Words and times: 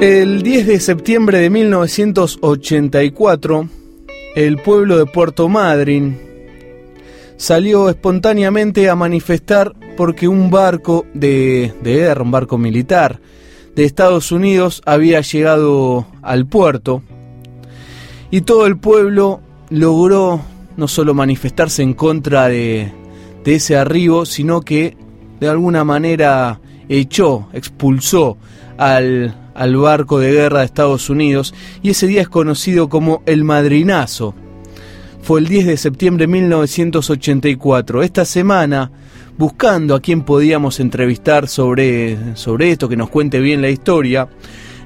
El 0.00 0.42
10 0.42 0.66
de 0.66 0.78
septiembre 0.78 1.38
de 1.38 1.48
1984, 1.48 3.68
el 4.34 4.58
pueblo 4.58 4.98
de 4.98 5.06
Puerto 5.06 5.48
Madryn 5.48 6.18
salió 7.38 7.88
espontáneamente 7.88 8.90
a 8.90 8.94
manifestar 8.94 9.72
porque 9.96 10.28
un 10.28 10.50
barco 10.50 11.06
de, 11.14 11.72
de 11.82 12.14
un 12.20 12.30
barco 12.30 12.58
militar 12.58 13.20
de 13.74 13.84
Estados 13.84 14.32
Unidos 14.32 14.82
había 14.84 15.22
llegado 15.22 16.06
al 16.20 16.44
puerto 16.44 17.02
y 18.30 18.42
todo 18.42 18.66
el 18.66 18.76
pueblo 18.76 19.40
logró 19.70 20.42
no 20.76 20.88
solo 20.88 21.14
manifestarse 21.14 21.82
en 21.82 21.94
contra 21.94 22.48
de 22.48 22.92
ese 23.46 23.78
arribo, 23.78 24.26
sino 24.26 24.60
que 24.60 24.94
de 25.40 25.48
alguna 25.48 25.84
manera 25.84 26.60
echó, 26.86 27.48
expulsó 27.54 28.36
al, 28.76 29.45
al 29.56 29.76
barco 29.76 30.18
de 30.18 30.32
guerra 30.32 30.60
de 30.60 30.66
Estados 30.66 31.10
Unidos 31.10 31.54
y 31.82 31.90
ese 31.90 32.06
día 32.06 32.22
es 32.22 32.28
conocido 32.28 32.88
como 32.88 33.22
el 33.26 33.44
Madrinazo. 33.44 34.34
Fue 35.22 35.40
el 35.40 35.48
10 35.48 35.66
de 35.66 35.76
septiembre 35.76 36.24
de 36.24 36.32
1984. 36.32 38.02
Esta 38.02 38.24
semana, 38.24 38.92
buscando 39.36 39.96
a 39.96 40.00
quien 40.00 40.22
podíamos 40.22 40.78
entrevistar 40.78 41.48
sobre, 41.48 42.36
sobre 42.36 42.70
esto, 42.70 42.88
que 42.88 42.96
nos 42.96 43.10
cuente 43.10 43.40
bien 43.40 43.60
la 43.60 43.70
historia, 43.70 44.28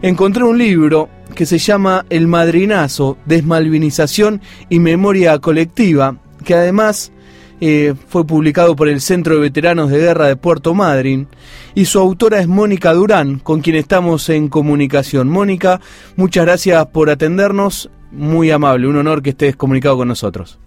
encontré 0.00 0.44
un 0.44 0.56
libro 0.56 1.10
que 1.34 1.44
se 1.44 1.58
llama 1.58 2.06
El 2.08 2.26
Madrinazo, 2.26 3.18
Desmalvinización 3.26 4.40
y 4.70 4.78
Memoria 4.78 5.38
Colectiva, 5.40 6.16
que 6.44 6.54
además 6.54 7.12
eh, 7.60 7.94
fue 8.08 8.26
publicado 8.26 8.74
por 8.74 8.88
el 8.88 9.00
Centro 9.00 9.34
de 9.34 9.40
Veteranos 9.40 9.90
de 9.90 9.98
Guerra 9.98 10.26
de 10.26 10.36
Puerto 10.36 10.74
Madryn 10.74 11.28
y 11.74 11.84
su 11.84 11.98
autora 11.98 12.40
es 12.40 12.48
Mónica 12.48 12.92
Durán, 12.92 13.38
con 13.38 13.60
quien 13.60 13.76
estamos 13.76 14.28
en 14.30 14.48
comunicación. 14.48 15.28
Mónica, 15.28 15.80
muchas 16.16 16.46
gracias 16.46 16.86
por 16.86 17.10
atendernos, 17.10 17.90
muy 18.10 18.50
amable, 18.50 18.88
un 18.88 18.96
honor 18.96 19.22
que 19.22 19.30
estés 19.30 19.56
comunicado 19.56 19.98
con 19.98 20.08
nosotros. 20.08 20.58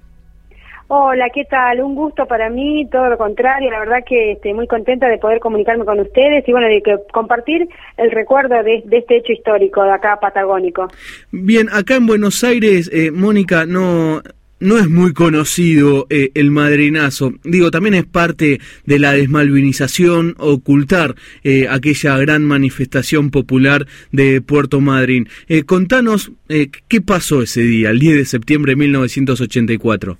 Hola, 0.87 1.29
¿qué 1.33 1.45
tal? 1.45 1.81
Un 1.81 1.95
gusto 1.95 2.27
para 2.27 2.51
mí, 2.51 2.87
todo 2.91 3.09
lo 3.09 3.17
contrario, 3.17 3.71
la 3.71 3.79
verdad 3.79 4.03
que 4.05 4.33
estoy 4.33 4.53
muy 4.53 4.67
contenta 4.67 5.07
de 5.07 5.17
poder 5.17 5.39
comunicarme 5.39 5.85
con 5.85 5.99
ustedes 5.99 6.47
y 6.47 6.51
bueno, 6.51 6.67
de 6.67 6.83
que 6.83 6.99
compartir 7.11 7.67
el 7.97 8.11
recuerdo 8.11 8.61
de, 8.61 8.83
este 8.91 9.17
hecho 9.17 9.31
histórico 9.31 9.83
de 9.83 9.91
acá 9.91 10.19
patagónico. 10.21 10.87
Bien, 11.31 11.67
acá 11.73 11.95
en 11.95 12.05
Buenos 12.05 12.43
Aires, 12.43 12.91
eh, 12.93 13.09
Mónica, 13.09 13.65
no 13.65 14.21
no 14.63 14.77
es 14.77 14.89
muy 14.89 15.13
conocido 15.13 16.07
eh, 16.09 16.31
el 16.33 16.49
madrinazo. 16.49 17.33
Digo, 17.43 17.69
también 17.69 17.93
es 17.93 18.05
parte 18.05 18.59
de 18.85 18.99
la 18.99 19.11
desmalvinización, 19.11 20.35
ocultar 20.39 21.15
eh, 21.43 21.67
aquella 21.69 22.17
gran 22.17 22.43
manifestación 22.45 23.29
popular 23.29 23.87
de 24.11 24.41
Puerto 24.41 24.79
Madryn. 24.81 25.27
Eh, 25.47 25.63
contanos 25.63 26.31
qué 26.47 27.01
pasó 27.01 27.41
ese 27.41 27.61
día, 27.61 27.89
el 27.89 27.99
10 27.99 28.17
de 28.17 28.25
septiembre 28.25 28.71
de 28.71 28.75
1984. 28.77 30.17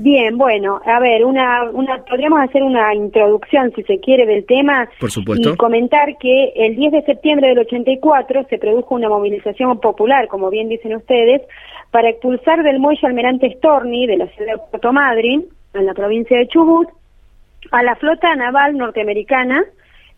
Bien, 0.00 0.38
bueno, 0.38 0.80
a 0.84 1.00
ver, 1.00 1.24
una, 1.24 1.68
una, 1.72 2.04
podríamos 2.04 2.38
hacer 2.38 2.62
una 2.62 2.94
introducción, 2.94 3.72
si 3.74 3.82
se 3.82 3.98
quiere, 3.98 4.26
del 4.26 4.46
tema. 4.46 4.88
Por 5.00 5.10
supuesto. 5.10 5.54
Y 5.54 5.56
comentar 5.56 6.16
que 6.18 6.52
el 6.54 6.76
10 6.76 6.92
de 6.92 7.02
septiembre 7.02 7.48
del 7.48 7.58
84 7.58 8.46
se 8.48 8.58
produjo 8.58 8.94
una 8.94 9.08
movilización 9.08 9.80
popular, 9.80 10.28
como 10.28 10.50
bien 10.50 10.68
dicen 10.68 10.94
ustedes, 10.94 11.42
para 11.90 12.10
expulsar 12.10 12.62
del 12.62 12.78
muelle 12.78 13.08
Almirante 13.08 13.52
Storni 13.56 14.06
de 14.06 14.18
la 14.18 14.28
ciudad 14.28 14.52
de 14.52 14.62
Puerto 14.70 14.92
Madryn, 14.92 15.46
en 15.74 15.86
la 15.86 15.94
provincia 15.94 16.38
de 16.38 16.46
Chubut, 16.46 16.88
a 17.72 17.82
la 17.82 17.96
flota 17.96 18.32
naval 18.36 18.76
norteamericana, 18.76 19.64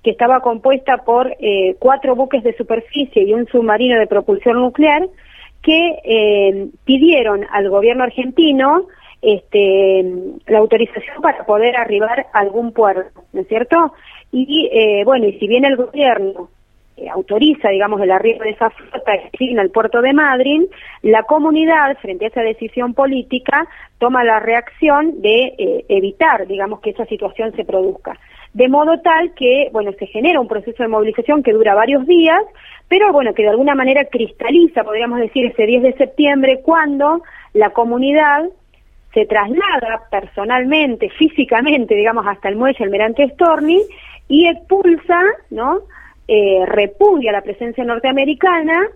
que 0.04 0.10
estaba 0.10 0.40
compuesta 0.40 0.98
por 0.98 1.34
eh, 1.40 1.76
cuatro 1.78 2.14
buques 2.14 2.42
de 2.42 2.54
superficie 2.54 3.22
y 3.22 3.32
un 3.32 3.46
submarino 3.46 3.98
de 3.98 4.06
propulsión 4.06 4.60
nuclear, 4.60 5.08
que 5.62 6.00
eh, 6.04 6.68
pidieron 6.84 7.46
al 7.50 7.70
gobierno 7.70 8.04
argentino 8.04 8.86
este, 9.22 10.04
la 10.46 10.58
autorización 10.58 11.20
para 11.22 11.44
poder 11.44 11.76
arribar 11.76 12.26
a 12.32 12.38
algún 12.38 12.72
puerto, 12.72 13.22
¿no 13.32 13.40
es 13.40 13.48
cierto? 13.48 13.92
Y 14.32 14.68
eh, 14.72 15.02
bueno, 15.04 15.26
y 15.26 15.38
si 15.38 15.46
bien 15.46 15.64
el 15.64 15.76
gobierno 15.76 16.48
eh, 16.96 17.08
autoriza, 17.08 17.70
digamos, 17.70 18.00
el 18.00 18.10
arribo 18.10 18.44
de 18.44 18.50
esa 18.50 18.70
flota 18.70 19.12
que 19.12 19.28
asigna 19.34 19.62
al 19.62 19.70
puerto 19.70 20.02
de 20.02 20.12
Madrid, 20.12 20.62
la 21.02 21.22
comunidad, 21.22 21.96
frente 21.98 22.26
a 22.26 22.28
esa 22.28 22.42
decisión 22.42 22.94
política, 22.94 23.66
toma 23.98 24.22
la 24.22 24.38
reacción 24.38 25.20
de 25.22 25.54
eh, 25.58 25.84
evitar, 25.88 26.46
digamos, 26.46 26.80
que 26.80 26.90
esa 26.90 27.06
situación 27.06 27.52
se 27.56 27.64
produzca. 27.64 28.18
De 28.52 28.68
modo 28.68 29.00
tal 29.00 29.32
que, 29.34 29.68
bueno, 29.72 29.92
se 29.98 30.06
genera 30.06 30.40
un 30.40 30.48
proceso 30.48 30.82
de 30.82 30.88
movilización 30.88 31.42
que 31.42 31.52
dura 31.52 31.74
varios 31.74 32.06
días, 32.06 32.42
pero 32.88 33.12
bueno, 33.12 33.32
que 33.32 33.44
de 33.44 33.50
alguna 33.50 33.74
manera 33.74 34.04
cristaliza, 34.04 34.82
podríamos 34.82 35.20
decir, 35.20 35.46
ese 35.46 35.64
10 35.64 35.82
de 35.82 35.92
septiembre, 35.94 36.60
cuando 36.62 37.22
la 37.54 37.70
comunidad 37.70 38.44
se 39.12 39.26
traslada 39.26 40.02
personalmente, 40.10 41.08
físicamente, 41.10 41.94
digamos, 41.94 42.26
hasta 42.26 42.48
el 42.48 42.56
muelle 42.56 42.84
Almirante 42.84 43.28
Storni 43.30 43.82
y 44.28 44.46
expulsa, 44.46 45.20
¿no?, 45.50 45.80
eh, 46.32 46.64
repudia 46.64 47.32
la 47.32 47.42
presencia 47.42 47.82
norteamericana 47.82 48.86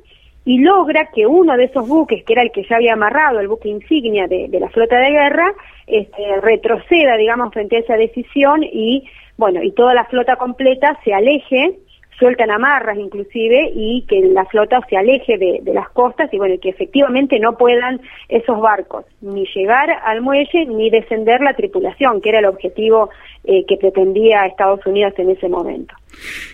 y 0.44 0.58
logra 0.58 1.10
que 1.12 1.26
uno 1.26 1.56
de 1.56 1.64
esos 1.64 1.88
buques, 1.88 2.22
que 2.24 2.32
era 2.32 2.42
el 2.42 2.52
que 2.52 2.62
ya 2.62 2.76
había 2.76 2.92
amarrado, 2.92 3.40
el 3.40 3.48
buque 3.48 3.68
insignia 3.68 4.28
de, 4.28 4.48
la 4.60 4.68
flota 4.68 5.00
de 5.00 5.10
guerra, 5.10 5.52
este, 5.86 6.40
retroceda, 6.40 7.16
digamos, 7.16 7.52
frente 7.52 7.76
a 7.76 7.80
esa 7.80 7.96
decisión 7.96 8.62
y, 8.62 9.08
bueno, 9.36 9.64
y 9.64 9.72
toda 9.72 9.94
la 9.94 10.04
flota 10.04 10.36
completa 10.36 10.96
se 11.02 11.12
aleje 11.12 11.78
sueltan 12.18 12.50
amarras 12.50 12.98
inclusive 12.98 13.72
y 13.74 14.04
que 14.08 14.20
la 14.28 14.44
flota 14.46 14.80
se 14.88 14.96
aleje 14.96 15.38
de, 15.38 15.60
las 15.72 15.88
costas 15.90 16.32
y 16.32 16.38
bueno, 16.38 16.54
que 16.60 16.68
efectivamente 16.68 17.38
no 17.40 17.56
puedan 17.56 18.00
esos 18.28 18.60
barcos 18.60 19.04
ni 19.20 19.46
llegar 19.54 19.90
al 20.04 20.20
muelle 20.20 20.66
ni 20.66 20.90
descender 20.90 21.40
la 21.40 21.54
tripulación, 21.54 22.20
que 22.20 22.28
era 22.28 22.38
el 22.38 22.46
objetivo 22.46 23.10
eh, 23.44 23.64
que 23.66 23.76
pretendía 23.76 24.46
Estados 24.46 24.84
Unidos 24.86 25.14
en 25.18 25.30
ese 25.30 25.48
momento. 25.48 25.94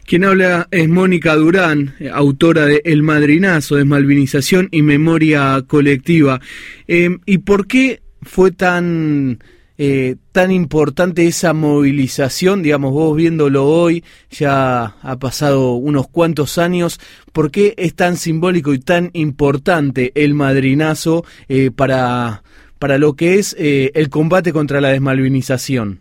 Quien 0.06 0.24
habla 0.24 0.66
es 0.70 0.88
Mónica 0.88 1.34
Durán, 1.34 1.94
eh, 2.00 2.10
autora 2.12 2.64
de 2.64 2.80
El 2.84 3.02
Madrinazo, 3.02 3.76
Desmalvinización 3.76 4.68
y 4.70 4.82
Memoria 4.82 5.62
Colectiva. 5.66 6.40
Eh, 6.88 7.10
¿Y 7.26 7.38
por 7.38 7.66
qué 7.66 8.00
fue 8.22 8.50
tan 8.50 9.38
eh, 9.82 10.16
tan 10.32 10.50
importante 10.50 11.26
esa 11.26 11.54
movilización, 11.54 12.62
digamos, 12.62 12.92
vos 12.92 13.16
viéndolo 13.16 13.66
hoy, 13.66 14.04
ya 14.28 14.92
ha 15.02 15.16
pasado 15.18 15.72
unos 15.72 16.06
cuantos 16.06 16.58
años, 16.58 17.00
¿por 17.32 17.50
qué 17.50 17.72
es 17.78 17.96
tan 17.96 18.16
simbólico 18.16 18.74
y 18.74 18.78
tan 18.78 19.08
importante 19.14 20.12
el 20.14 20.34
madrinazo 20.34 21.24
eh, 21.48 21.70
para, 21.74 22.42
para 22.78 22.98
lo 22.98 23.14
que 23.14 23.36
es 23.36 23.56
eh, 23.58 23.90
el 23.94 24.10
combate 24.10 24.52
contra 24.52 24.82
la 24.82 24.90
desmalvinización? 24.90 26.00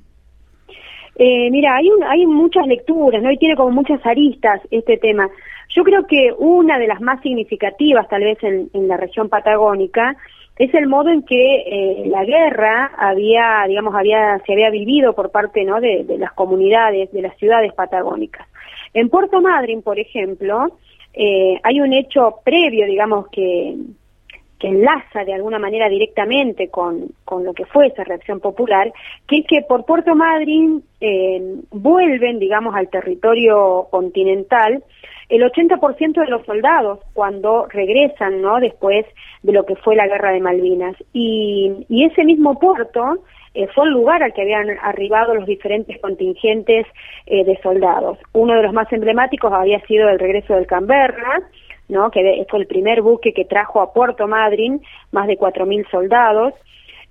mira, 1.17 1.75
hay, 1.77 1.89
hay 2.09 2.25
muchas 2.25 2.67
lecturas, 2.67 3.23
¿no? 3.23 3.31
Y 3.31 3.37
tiene 3.37 3.55
como 3.55 3.71
muchas 3.71 4.05
aristas 4.05 4.61
este 4.71 4.97
tema. 4.97 5.29
Yo 5.73 5.83
creo 5.83 6.05
que 6.05 6.33
una 6.37 6.77
de 6.79 6.87
las 6.87 6.99
más 6.99 7.21
significativas, 7.21 8.09
tal 8.09 8.23
vez 8.23 8.37
en, 8.43 8.69
en 8.73 8.87
la 8.89 8.97
región 8.97 9.29
patagónica, 9.29 10.17
es 10.59 10.73
el 10.73 10.87
modo 10.87 11.09
en 11.09 11.23
que 11.23 11.55
eh, 11.55 12.03
la 12.07 12.25
guerra 12.25 12.91
había, 12.97 13.63
digamos, 13.65 13.95
había, 13.95 14.37
se 14.45 14.51
había 14.51 14.69
vivido 14.69 15.13
por 15.13 15.31
parte 15.31 15.63
¿no? 15.63 15.79
de, 15.79 16.05
las 16.19 16.33
comunidades, 16.33 17.09
de 17.13 17.21
las 17.21 17.35
ciudades 17.37 17.73
patagónicas. 17.73 18.45
En 18.93 19.07
Puerto 19.07 19.41
Madryn, 19.41 19.81
por 19.81 19.97
ejemplo, 19.99 20.77
eh, 21.13 21.57
hay 21.63 21.79
un 21.79 21.93
hecho 21.93 22.39
previo, 22.43 22.85
digamos, 22.87 23.29
que, 23.29 23.77
que 24.59 24.67
enlaza 24.67 25.23
de 25.23 25.33
alguna 25.33 25.59
manera 25.59 25.87
directamente 25.87 26.67
con, 26.67 27.07
con, 27.23 27.45
lo 27.45 27.53
que 27.53 27.65
fue 27.65 27.87
esa 27.87 28.03
reacción 28.03 28.41
popular, 28.41 28.91
que 29.27 29.37
es 29.37 29.47
que 29.47 29.61
por 29.61 29.85
Puerto 29.85 30.13
Madryn 30.13 30.83
eh, 30.99 31.55
vuelven, 31.71 32.37
digamos, 32.37 32.75
al 32.75 32.89
territorio 32.89 33.87
continental 33.89 34.83
el 35.29 35.43
80% 35.43 36.13
de 36.13 36.27
los 36.27 36.45
soldados 36.45 36.99
cuando 37.13 37.67
regresan, 37.67 38.41
¿no? 38.41 38.59
Después 38.59 39.05
de 39.43 39.53
lo 39.53 39.65
que 39.65 39.75
fue 39.75 39.95
la 39.95 40.07
guerra 40.07 40.31
de 40.31 40.41
Malvinas. 40.41 40.95
Y, 41.13 41.85
y 41.87 42.05
ese 42.05 42.23
mismo 42.23 42.59
puerto 42.59 43.19
eh, 43.53 43.67
fue 43.73 43.85
el 43.85 43.91
lugar 43.91 44.21
al 44.23 44.33
que 44.33 44.41
habían 44.41 44.69
arribado 44.81 45.33
los 45.33 45.45
diferentes 45.45 45.99
contingentes 46.01 46.85
eh, 47.25 47.43
de 47.43 47.59
soldados. 47.61 48.17
Uno 48.33 48.55
de 48.55 48.63
los 48.63 48.73
más 48.73 48.91
emblemáticos 48.91 49.51
había 49.51 49.79
sido 49.81 50.09
el 50.09 50.19
regreso 50.19 50.55
del 50.55 50.67
Canberra, 50.67 51.41
¿no? 51.87 52.11
Que 52.11 52.45
fue 52.49 52.59
el 52.59 52.67
primer 52.67 53.01
buque 53.01 53.33
que 53.33 53.45
trajo 53.45 53.81
a 53.81 53.93
Puerto 53.93 54.27
Madryn 54.27 54.81
más 55.11 55.27
de 55.27 55.37
4.000 55.37 55.89
soldados. 55.89 56.53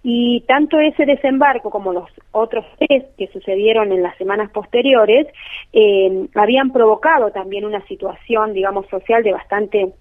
Y 0.03 0.43
tanto 0.47 0.79
ese 0.79 1.05
desembarco 1.05 1.71
como 1.71 1.93
los 1.93 2.09
otros 2.31 2.65
tres 2.79 3.05
que 3.17 3.27
sucedieron 3.29 3.91
en 3.93 4.03
las 4.03 4.17
semanas 4.17 4.51
posteriores 4.51 5.27
eh, 5.73 6.29
habían 6.35 6.73
provocado 6.73 7.31
también 7.31 7.65
una 7.65 7.85
situación, 7.87 8.53
digamos, 8.53 8.87
social 8.87 9.23
de 9.23 9.33
bastante 9.33 9.93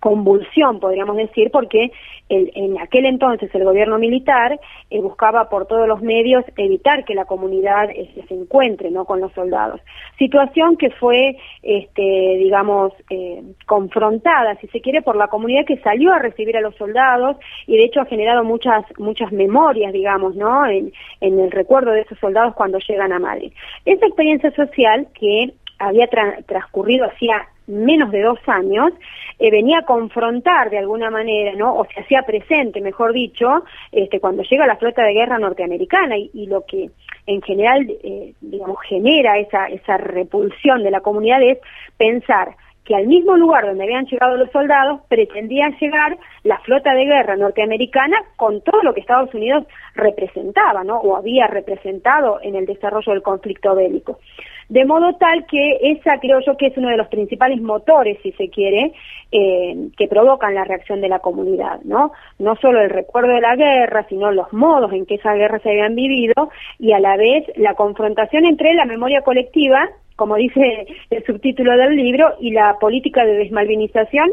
convulsión, 0.00 0.80
podríamos 0.80 1.16
decir, 1.16 1.50
porque 1.50 1.90
en 2.28 2.78
aquel 2.80 3.06
entonces 3.06 3.54
el 3.54 3.64
gobierno 3.64 3.98
militar 3.98 4.58
eh, 4.90 5.00
buscaba 5.00 5.48
por 5.48 5.66
todos 5.66 5.86
los 5.86 6.02
medios 6.02 6.44
evitar 6.56 7.04
que 7.04 7.14
la 7.14 7.24
comunidad 7.24 7.88
este, 7.94 8.26
se 8.26 8.34
encuentre 8.34 8.90
no 8.90 9.04
con 9.04 9.20
los 9.20 9.32
soldados. 9.32 9.80
Situación 10.18 10.76
que 10.76 10.90
fue, 10.90 11.36
este, 11.62 12.02
digamos, 12.02 12.92
eh, 13.10 13.42
confrontada, 13.66 14.56
si 14.56 14.66
se 14.68 14.80
quiere, 14.80 15.02
por 15.02 15.16
la 15.16 15.28
comunidad 15.28 15.64
que 15.66 15.78
salió 15.78 16.12
a 16.12 16.18
recibir 16.18 16.56
a 16.56 16.60
los 16.60 16.74
soldados 16.76 17.36
y 17.66 17.76
de 17.76 17.84
hecho 17.84 18.00
ha 18.00 18.06
generado 18.06 18.42
muchas 18.42 18.84
muchas 18.98 19.30
memorias, 19.32 19.92
digamos, 19.92 20.34
no, 20.34 20.66
en, 20.66 20.92
en 21.20 21.38
el 21.38 21.50
recuerdo 21.50 21.92
de 21.92 22.00
esos 22.00 22.18
soldados 22.18 22.54
cuando 22.54 22.78
llegan 22.78 23.12
a 23.12 23.18
Madrid. 23.18 23.52
Esa 23.84 24.06
experiencia 24.06 24.50
social 24.52 25.06
que 25.18 25.52
había 25.78 26.08
transcurrido 26.46 27.06
hacía 27.06 27.46
menos 27.66 28.10
de 28.10 28.22
dos 28.22 28.38
años, 28.46 28.92
eh, 29.38 29.50
venía 29.50 29.78
a 29.78 29.84
confrontar 29.84 30.70
de 30.70 30.78
alguna 30.78 31.10
manera, 31.10 31.52
¿no? 31.54 31.74
O 31.74 31.84
se 31.84 32.00
hacía 32.00 32.22
presente, 32.22 32.80
mejor 32.80 33.12
dicho, 33.12 33.64
este, 33.92 34.20
cuando 34.20 34.42
llega 34.42 34.66
la 34.66 34.76
flota 34.76 35.02
de 35.02 35.14
guerra 35.14 35.38
norteamericana 35.38 36.16
y, 36.16 36.46
lo 36.46 36.64
que 36.64 36.90
en 37.26 37.42
general, 37.42 37.86
eh, 38.02 38.34
digamos, 38.40 38.78
genera 38.88 39.38
esa, 39.38 39.66
esa 39.66 39.96
repulsión 39.96 40.82
de 40.82 40.90
la 40.90 41.00
comunidad 41.00 41.42
es 41.42 41.58
pensar 41.96 42.54
que 42.86 42.94
al 42.94 43.06
mismo 43.08 43.36
lugar 43.36 43.66
donde 43.66 43.84
habían 43.84 44.06
llegado 44.06 44.36
los 44.36 44.50
soldados 44.52 45.00
pretendía 45.08 45.68
llegar 45.80 46.16
la 46.44 46.58
flota 46.60 46.94
de 46.94 47.04
guerra 47.04 47.36
norteamericana 47.36 48.16
con 48.36 48.62
todo 48.62 48.82
lo 48.82 48.94
que 48.94 49.00
Estados 49.00 49.34
Unidos 49.34 49.64
representaba, 49.94 50.84
¿no? 50.84 50.98
O 50.98 51.16
había 51.16 51.48
representado 51.48 52.38
en 52.42 52.54
el 52.54 52.64
desarrollo 52.64 53.12
del 53.12 53.22
conflicto 53.22 53.74
bélico. 53.74 54.20
De 54.68 54.84
modo 54.84 55.14
tal 55.14 55.46
que 55.46 55.78
esa 55.80 56.18
creo 56.18 56.40
yo 56.40 56.56
que 56.56 56.66
es 56.66 56.76
uno 56.76 56.88
de 56.88 56.96
los 56.96 57.08
principales 57.08 57.60
motores, 57.60 58.18
si 58.22 58.32
se 58.32 58.48
quiere, 58.48 58.92
eh, 59.30 59.88
que 59.96 60.08
provocan 60.08 60.54
la 60.54 60.64
reacción 60.64 61.00
de 61.00 61.08
la 61.08 61.20
comunidad, 61.20 61.80
¿no? 61.84 62.12
No 62.38 62.56
solo 62.56 62.80
el 62.80 62.90
recuerdo 62.90 63.32
de 63.32 63.40
la 63.40 63.54
guerra, 63.54 64.06
sino 64.08 64.32
los 64.32 64.52
modos 64.52 64.92
en 64.92 65.06
que 65.06 65.16
esa 65.16 65.34
guerra 65.34 65.60
se 65.60 65.70
habían 65.70 65.94
vivido 65.94 66.50
y 66.78 66.92
a 66.92 66.98
la 66.98 67.16
vez 67.16 67.44
la 67.56 67.74
confrontación 67.74 68.44
entre 68.44 68.74
la 68.74 68.86
memoria 68.86 69.22
colectiva, 69.22 69.88
como 70.16 70.36
dice 70.36 70.86
el 71.10 71.24
subtítulo 71.24 71.76
del 71.76 71.94
libro, 71.94 72.34
y 72.40 72.50
la 72.50 72.76
política 72.80 73.24
de 73.24 73.34
desmalvinización 73.34 74.32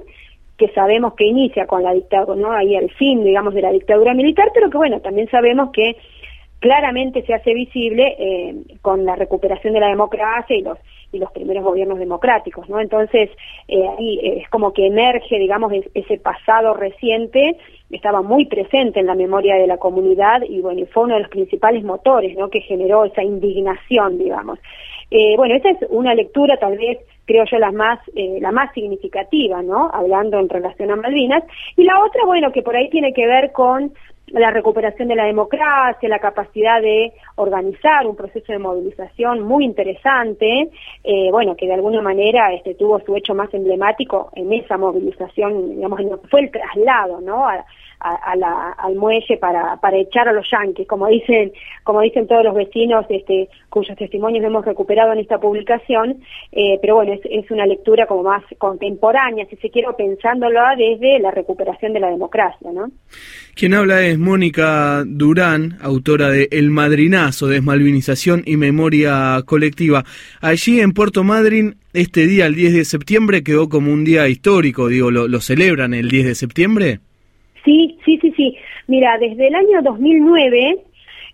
que 0.57 0.69
sabemos 0.69 1.13
que 1.15 1.25
inicia 1.25 1.65
con 1.65 1.83
la 1.83 1.93
dictadura, 1.93 2.39
¿no? 2.39 2.51
Ahí 2.51 2.75
al 2.75 2.89
fin, 2.91 3.23
digamos, 3.23 3.53
de 3.53 3.61
la 3.61 3.71
dictadura 3.71 4.13
militar, 4.13 4.49
pero 4.53 4.69
que 4.69 4.77
bueno, 4.77 4.99
también 5.01 5.27
sabemos 5.29 5.71
que 5.71 5.95
claramente 6.63 7.23
se 7.23 7.33
hace 7.33 7.53
visible 7.53 8.15
eh, 8.17 8.55
con 8.81 9.03
la 9.03 9.17
recuperación 9.17 9.73
de 9.73 9.81
la 9.81 9.89
democracia 9.89 10.55
y 10.55 10.61
los 10.61 10.77
y 11.11 11.19
los 11.19 11.29
primeros 11.31 11.63
gobiernos 11.63 11.99
democráticos, 11.99 12.67
¿no? 12.69 12.79
Entonces 12.79 13.29
eh, 13.67 13.85
ahí 13.97 14.19
es 14.23 14.49
como 14.49 14.71
que 14.71 14.87
emerge, 14.87 15.37
digamos, 15.37 15.73
ese 15.93 16.17
pasado 16.17 16.73
reciente 16.73 17.57
estaba 17.91 18.21
muy 18.21 18.45
presente 18.45 19.01
en 19.01 19.07
la 19.07 19.13
memoria 19.13 19.55
de 19.55 19.67
la 19.67 19.77
comunidad 19.77 20.41
y 20.47 20.61
bueno, 20.61 20.85
fue 20.91 21.03
uno 21.03 21.15
de 21.15 21.19
los 21.23 21.29
principales 21.29 21.83
motores, 21.83 22.35
¿no? 22.37 22.49
Que 22.49 22.61
generó 22.61 23.03
esa 23.03 23.21
indignación, 23.21 24.17
digamos. 24.17 24.57
Eh, 25.11 25.35
bueno, 25.35 25.55
esa 25.55 25.69
es 25.69 25.77
una 25.89 26.15
lectura 26.15 26.57
tal 26.57 26.77
vez 26.77 26.97
creo 27.25 27.43
yo 27.45 27.59
la 27.59 27.71
más 27.71 27.99
la 28.15 28.51
más 28.53 28.73
significativa, 28.73 29.61
¿no? 29.61 29.91
Hablando 29.93 30.39
en 30.39 30.47
relación 30.47 30.91
a 30.91 30.95
Malvinas 30.95 31.43
y 31.75 31.83
la 31.83 32.01
otra, 32.03 32.25
bueno, 32.25 32.53
que 32.53 32.63
por 32.63 32.75
ahí 32.75 32.89
tiene 32.89 33.13
que 33.13 33.27
ver 33.27 33.51
con 33.51 33.91
la 34.27 34.51
recuperación 34.51 35.09
de 35.09 35.15
la 35.15 35.25
democracia, 35.25 36.09
la 36.09 36.19
capacidad 36.19 36.81
de 36.81 37.13
organizar 37.35 38.07
un 38.07 38.15
proceso 38.15 38.51
de 38.51 38.59
movilización 38.59 39.41
muy 39.41 39.65
interesante, 39.65 40.69
eh, 41.03 41.29
bueno, 41.31 41.55
que 41.55 41.67
de 41.67 41.73
alguna 41.73 42.01
manera 42.01 42.53
este, 42.53 42.75
tuvo 42.75 42.99
su 43.01 43.15
hecho 43.15 43.35
más 43.35 43.53
emblemático 43.53 44.31
en 44.35 44.51
esa 44.53 44.77
movilización, 44.77 45.75
digamos, 45.75 45.99
fue 46.29 46.41
el 46.41 46.51
traslado, 46.51 47.21
¿no? 47.21 47.47
a, 47.47 47.65
la, 48.35 48.71
al 48.77 48.95
muelle 48.95 49.37
para, 49.37 49.77
para 49.77 49.97
echar 49.97 50.27
a 50.27 50.33
los 50.33 50.45
yanquis, 50.49 50.87
como 50.87 51.07
dicen, 51.07 51.51
como 51.83 52.01
dicen 52.01 52.27
todos 52.27 52.43
los 52.43 52.55
vecinos 52.55 53.05
este, 53.09 53.49
cuyos 53.69 53.97
testimonios 53.97 54.43
hemos 54.43 54.65
recuperado 54.65 55.13
en 55.13 55.19
esta 55.19 55.39
publicación, 55.39 56.21
eh, 56.51 56.77
pero 56.81 56.95
bueno, 56.95 57.13
es, 57.13 57.21
es, 57.23 57.49
una 57.51 57.65
lectura 57.65 58.05
como 58.07 58.23
más 58.23 58.43
contemporánea, 58.57 59.45
si 59.49 59.55
se 59.57 59.69
quiere, 59.69 59.87
pensándolo 59.97 60.59
desde 60.77 61.19
la 61.19 61.31
recuperación 61.31 61.93
de 61.93 61.99
la 61.99 62.09
democracia, 62.09 62.71
¿no? 62.73 62.91
Quien 63.55 63.73
habla 63.73 64.01
es 64.01 64.17
Mónica 64.17 65.03
Durán, 65.05 65.77
autora 65.81 66.29
de 66.29 66.47
El 66.51 66.71
Madrinazo, 66.71 67.47
Desmalvinización 67.47 68.41
y 68.45 68.57
Memoria 68.57 69.41
Colectiva. 69.45 70.03
Allí 70.41 70.81
en 70.81 70.93
Puerto 70.93 71.23
Madryn, 71.23 71.75
este 71.93 72.25
día, 72.25 72.47
el 72.47 72.55
10 72.55 72.73
de 72.73 72.85
septiembre, 72.85 73.43
quedó 73.43 73.69
como 73.69 73.93
un 73.93 74.03
día 74.03 74.27
histórico, 74.27 74.87
digo, 74.87 75.11
¿lo, 75.11 75.27
lo 75.27 75.39
celebran 75.39 75.93
el 75.93 76.09
10 76.09 76.25
de 76.25 76.35
septiembre? 76.35 76.99
Sí, 77.63 77.97
sí, 78.05 78.17
sí, 78.21 78.31
sí. 78.35 78.57
Mira, 78.87 79.17
desde 79.17 79.47
el 79.47 79.55
año 79.55 79.81
2009 79.81 80.77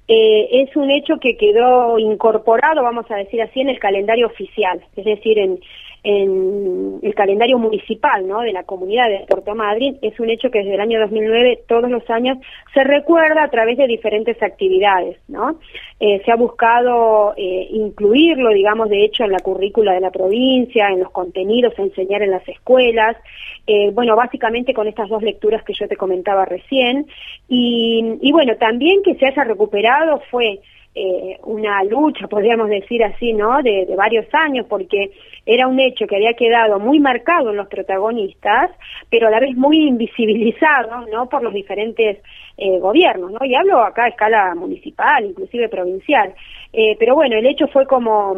eh, 0.07 0.47
es 0.51 0.75
un 0.75 0.89
hecho 0.91 1.19
que 1.19 1.37
quedó 1.37 1.99
incorporado, 1.99 2.83
vamos 2.83 3.05
a 3.09 3.15
decir 3.15 3.41
así, 3.41 3.61
en 3.61 3.69
el 3.69 3.79
calendario 3.79 4.27
oficial, 4.27 4.81
es 4.95 5.05
decir, 5.05 5.37
en, 5.39 5.59
en 6.03 6.99
el 7.01 7.13
calendario 7.13 7.57
municipal 7.57 8.27
¿no? 8.27 8.41
de 8.41 8.53
la 8.53 8.63
comunidad 8.63 9.09
de 9.09 9.25
Puerto 9.27 9.53
Madryn 9.53 9.97
es 10.01 10.19
un 10.19 10.29
hecho 10.29 10.49
que 10.49 10.59
desde 10.59 10.75
el 10.75 10.81
año 10.81 10.99
2009 10.99 11.63
todos 11.67 11.89
los 11.89 12.09
años 12.09 12.37
se 12.73 12.83
recuerda 12.83 13.43
a 13.43 13.49
través 13.49 13.77
de 13.77 13.87
diferentes 13.87 14.41
actividades. 14.41 15.17
¿no? 15.27 15.59
Eh, 15.99 16.21
se 16.23 16.31
ha 16.31 16.35
buscado 16.35 17.33
eh, 17.35 17.67
incluirlo, 17.71 18.49
digamos, 18.49 18.89
de 18.89 19.03
hecho 19.03 19.23
en 19.23 19.31
la 19.31 19.39
currícula 19.39 19.93
de 19.93 19.99
la 19.99 20.11
provincia, 20.11 20.87
en 20.87 20.99
los 20.99 21.11
contenidos 21.11 21.77
a 21.77 21.81
enseñar 21.81 22.21
en 22.21 22.31
las 22.31 22.47
escuelas, 22.47 23.17
eh, 23.67 23.91
bueno, 23.91 24.15
básicamente 24.15 24.73
con 24.73 24.87
estas 24.87 25.09
dos 25.09 25.21
lecturas 25.21 25.63
que 25.63 25.73
yo 25.73 25.87
te 25.87 25.97
comentaba 25.97 26.45
recién, 26.45 27.05
y, 27.47 28.17
y 28.21 28.31
bueno, 28.31 28.55
también 28.55 29.03
que 29.03 29.15
se 29.15 29.27
haya 29.27 29.43
recuperado 29.43 30.21
fue 30.31 30.61
eh, 30.95 31.37
una 31.43 31.83
lucha, 31.83 32.27
podríamos 32.27 32.67
decir 32.67 33.03
así, 33.03 33.33
¿no? 33.33 33.61
De, 33.61 33.85
varios 33.95 34.25
años, 34.33 34.65
porque 34.67 35.11
era 35.45 35.67
un 35.67 35.79
hecho 35.79 36.07
que 36.07 36.15
había 36.15 36.33
quedado 36.33 36.79
muy 36.79 36.99
marcado 36.99 37.51
en 37.51 37.57
los 37.57 37.67
protagonistas, 37.67 38.71
pero 39.09 39.27
a 39.27 39.31
la 39.31 39.39
vez 39.39 39.55
muy 39.55 39.87
invisibilizado, 39.87 41.05
¿no? 41.11 41.29
Por 41.29 41.43
los 41.43 41.53
diferentes 41.53 42.17
eh, 42.57 42.79
gobiernos, 42.79 43.31
¿no? 43.31 43.45
Y 43.45 43.55
hablo 43.55 43.79
acá 43.81 44.05
a 44.05 44.09
escala 44.09 44.55
municipal, 44.55 45.25
inclusive 45.25 45.69
provincial. 45.69 46.33
Eh, 46.73 46.95
pero 46.97 47.15
bueno, 47.15 47.37
el 47.37 47.45
hecho 47.45 47.67
fue 47.67 47.85
como 47.85 48.35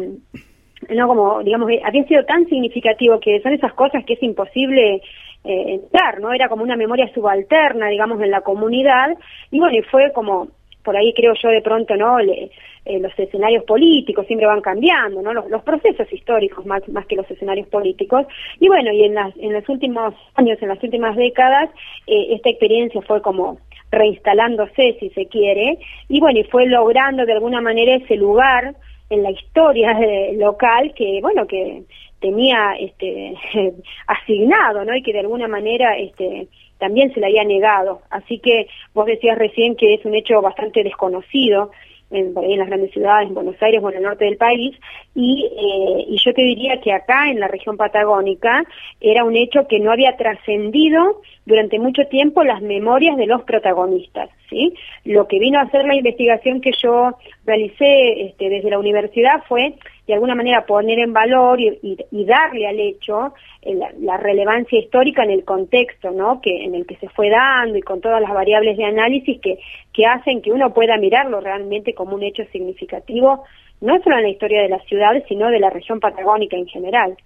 no 0.90 1.06
como 1.06 1.42
digamos 1.44 1.70
había 1.84 2.04
sido 2.04 2.24
tan 2.24 2.44
significativo 2.46 3.20
que 3.20 3.40
son 3.40 3.52
esas 3.52 3.72
cosas 3.72 4.04
que 4.04 4.14
es 4.14 4.22
imposible 4.22 4.96
eh, 5.44 5.74
entrar 5.74 6.18
no 6.20 6.32
era 6.32 6.48
como 6.48 6.64
una 6.64 6.74
memoria 6.74 7.08
subalterna 7.14 7.86
digamos 7.86 8.20
en 8.20 8.32
la 8.32 8.40
comunidad 8.40 9.16
y 9.52 9.60
bueno 9.60 9.78
y 9.78 9.82
fue 9.82 10.12
como 10.12 10.48
por 10.84 10.96
ahí 10.96 11.12
creo 11.14 11.34
yo 11.34 11.48
de 11.48 11.62
pronto, 11.62 11.96
¿no? 11.96 12.18
Le, 12.18 12.50
eh, 12.84 12.98
los 12.98 13.16
escenarios 13.16 13.64
políticos 13.64 14.26
siempre 14.26 14.46
van 14.46 14.60
cambiando, 14.60 15.22
¿no? 15.22 15.32
Los, 15.32 15.62
procesos 15.62 16.12
históricos 16.12 16.66
más, 16.66 16.86
más 16.88 17.06
que 17.06 17.14
los 17.14 17.30
escenarios 17.30 17.68
políticos. 17.68 18.26
Y 18.58 18.68
bueno, 18.68 18.92
y 18.92 19.04
en, 19.04 19.14
las, 19.14 19.36
en 19.36 19.52
los 19.52 19.68
últimos 19.68 20.14
años, 20.34 20.58
en 20.60 20.68
las 20.68 20.82
últimas 20.82 21.16
décadas, 21.16 21.70
eh, 22.06 22.34
esta 22.34 22.50
experiencia 22.50 23.00
fue 23.02 23.22
como 23.22 23.58
reinstalándose, 23.92 24.96
si 24.98 25.10
se 25.10 25.26
quiere, 25.26 25.78
y 26.08 26.18
bueno, 26.18 26.40
y 26.40 26.44
fue 26.44 26.66
logrando 26.66 27.24
de 27.24 27.34
alguna 27.34 27.60
manera 27.60 27.94
ese 27.94 28.16
lugar 28.16 28.74
en 29.10 29.22
la 29.22 29.30
historia 29.30 29.96
local 30.32 30.92
que, 30.96 31.20
bueno, 31.20 31.46
que 31.46 31.82
tenía 32.20 32.74
este, 32.80 33.34
asignado, 34.06 34.84
¿no? 34.84 34.96
Y 34.96 35.02
que 35.02 35.12
de 35.12 35.20
alguna 35.20 35.46
manera 35.46 35.98
este, 35.98 36.48
también 36.82 37.14
se 37.14 37.20
le 37.20 37.26
había 37.26 37.44
negado. 37.44 38.02
Así 38.10 38.40
que 38.40 38.66
vos 38.92 39.06
decías 39.06 39.38
recién 39.38 39.76
que 39.76 39.94
es 39.94 40.04
un 40.04 40.16
hecho 40.16 40.42
bastante 40.42 40.82
desconocido 40.82 41.70
en, 42.10 42.34
las 42.34 42.66
grandes 42.66 42.90
ciudades, 42.90 43.28
en 43.28 43.34
Buenos 43.34 43.54
Aires 43.62 43.80
o 43.82 43.88
en 43.88 43.98
el 43.98 44.02
norte 44.02 44.24
del 44.24 44.36
país, 44.36 44.76
y, 45.14 45.46
eh, 45.46 46.04
y 46.08 46.18
yo 46.18 46.34
te 46.34 46.42
diría 46.42 46.80
que 46.80 46.92
acá 46.92 47.30
en 47.30 47.40
la 47.40 47.48
región 47.48 47.76
patagónica 47.76 48.64
era 49.00 49.24
un 49.24 49.36
hecho 49.36 49.66
que 49.68 49.78
no 49.78 49.92
había 49.92 50.16
trascendido 50.16 51.22
durante 51.46 51.78
mucho 51.78 52.02
tiempo 52.08 52.42
las 52.42 52.60
memorias 52.62 53.16
de 53.16 53.26
los 53.26 53.42
protagonistas, 53.44 54.28
¿sí? 54.50 54.74
Lo 55.04 55.26
que 55.26 55.38
vino 55.38 55.58
a 55.58 55.62
hacer 55.62 55.84
la 55.86 55.94
investigación 55.94 56.60
que 56.60 56.72
yo 56.72 57.12
realicé 57.46 58.24
este, 58.26 58.48
desde 58.48 58.70
la 58.70 58.78
universidad 58.78 59.42
fue 59.48 59.74
de 60.12 60.16
alguna 60.16 60.34
manera 60.34 60.66
poner 60.66 60.98
en 60.98 61.14
valor 61.14 61.58
y, 61.58 61.96
darle 62.26 62.68
al 62.68 62.78
hecho 62.78 63.32
eh, 63.62 63.74
la, 63.98 64.18
relevancia 64.18 64.78
histórica 64.78 65.24
en 65.24 65.30
el 65.30 65.44
contexto. 65.44 66.10
Que 66.42 66.64
en 66.64 66.74
el 66.74 66.86
que 66.86 66.96
se 66.96 67.08
fue 67.08 67.30
dando 67.30 67.78
y 67.78 67.80
con 67.80 68.02
todas 68.02 68.20
las 68.20 68.32
variables 68.32 68.76
de 68.76 68.84
análisis 68.84 69.40
que 69.40 69.58
que 69.92 70.06
hacen 70.06 70.42
que 70.42 70.52
uno 70.52 70.72
pueda 70.72 70.96
mirarlo 70.96 71.40
realmente 71.40 71.94
como 71.94 72.14
un 72.14 72.22
hecho 72.22 72.44
significativo, 72.52 73.44
no 73.80 74.02
solo 74.02 74.16
en 74.16 74.24
la 74.24 74.28
historia 74.28 74.62
de 74.62 74.68
las 74.68 74.84
ciudades, 74.86 75.24
sino 75.28 75.50
de 75.50 75.60
la 75.60 75.70
región 75.70 76.00
patagónica 76.00 76.56
en 76.56 76.66
general. 76.66 77.16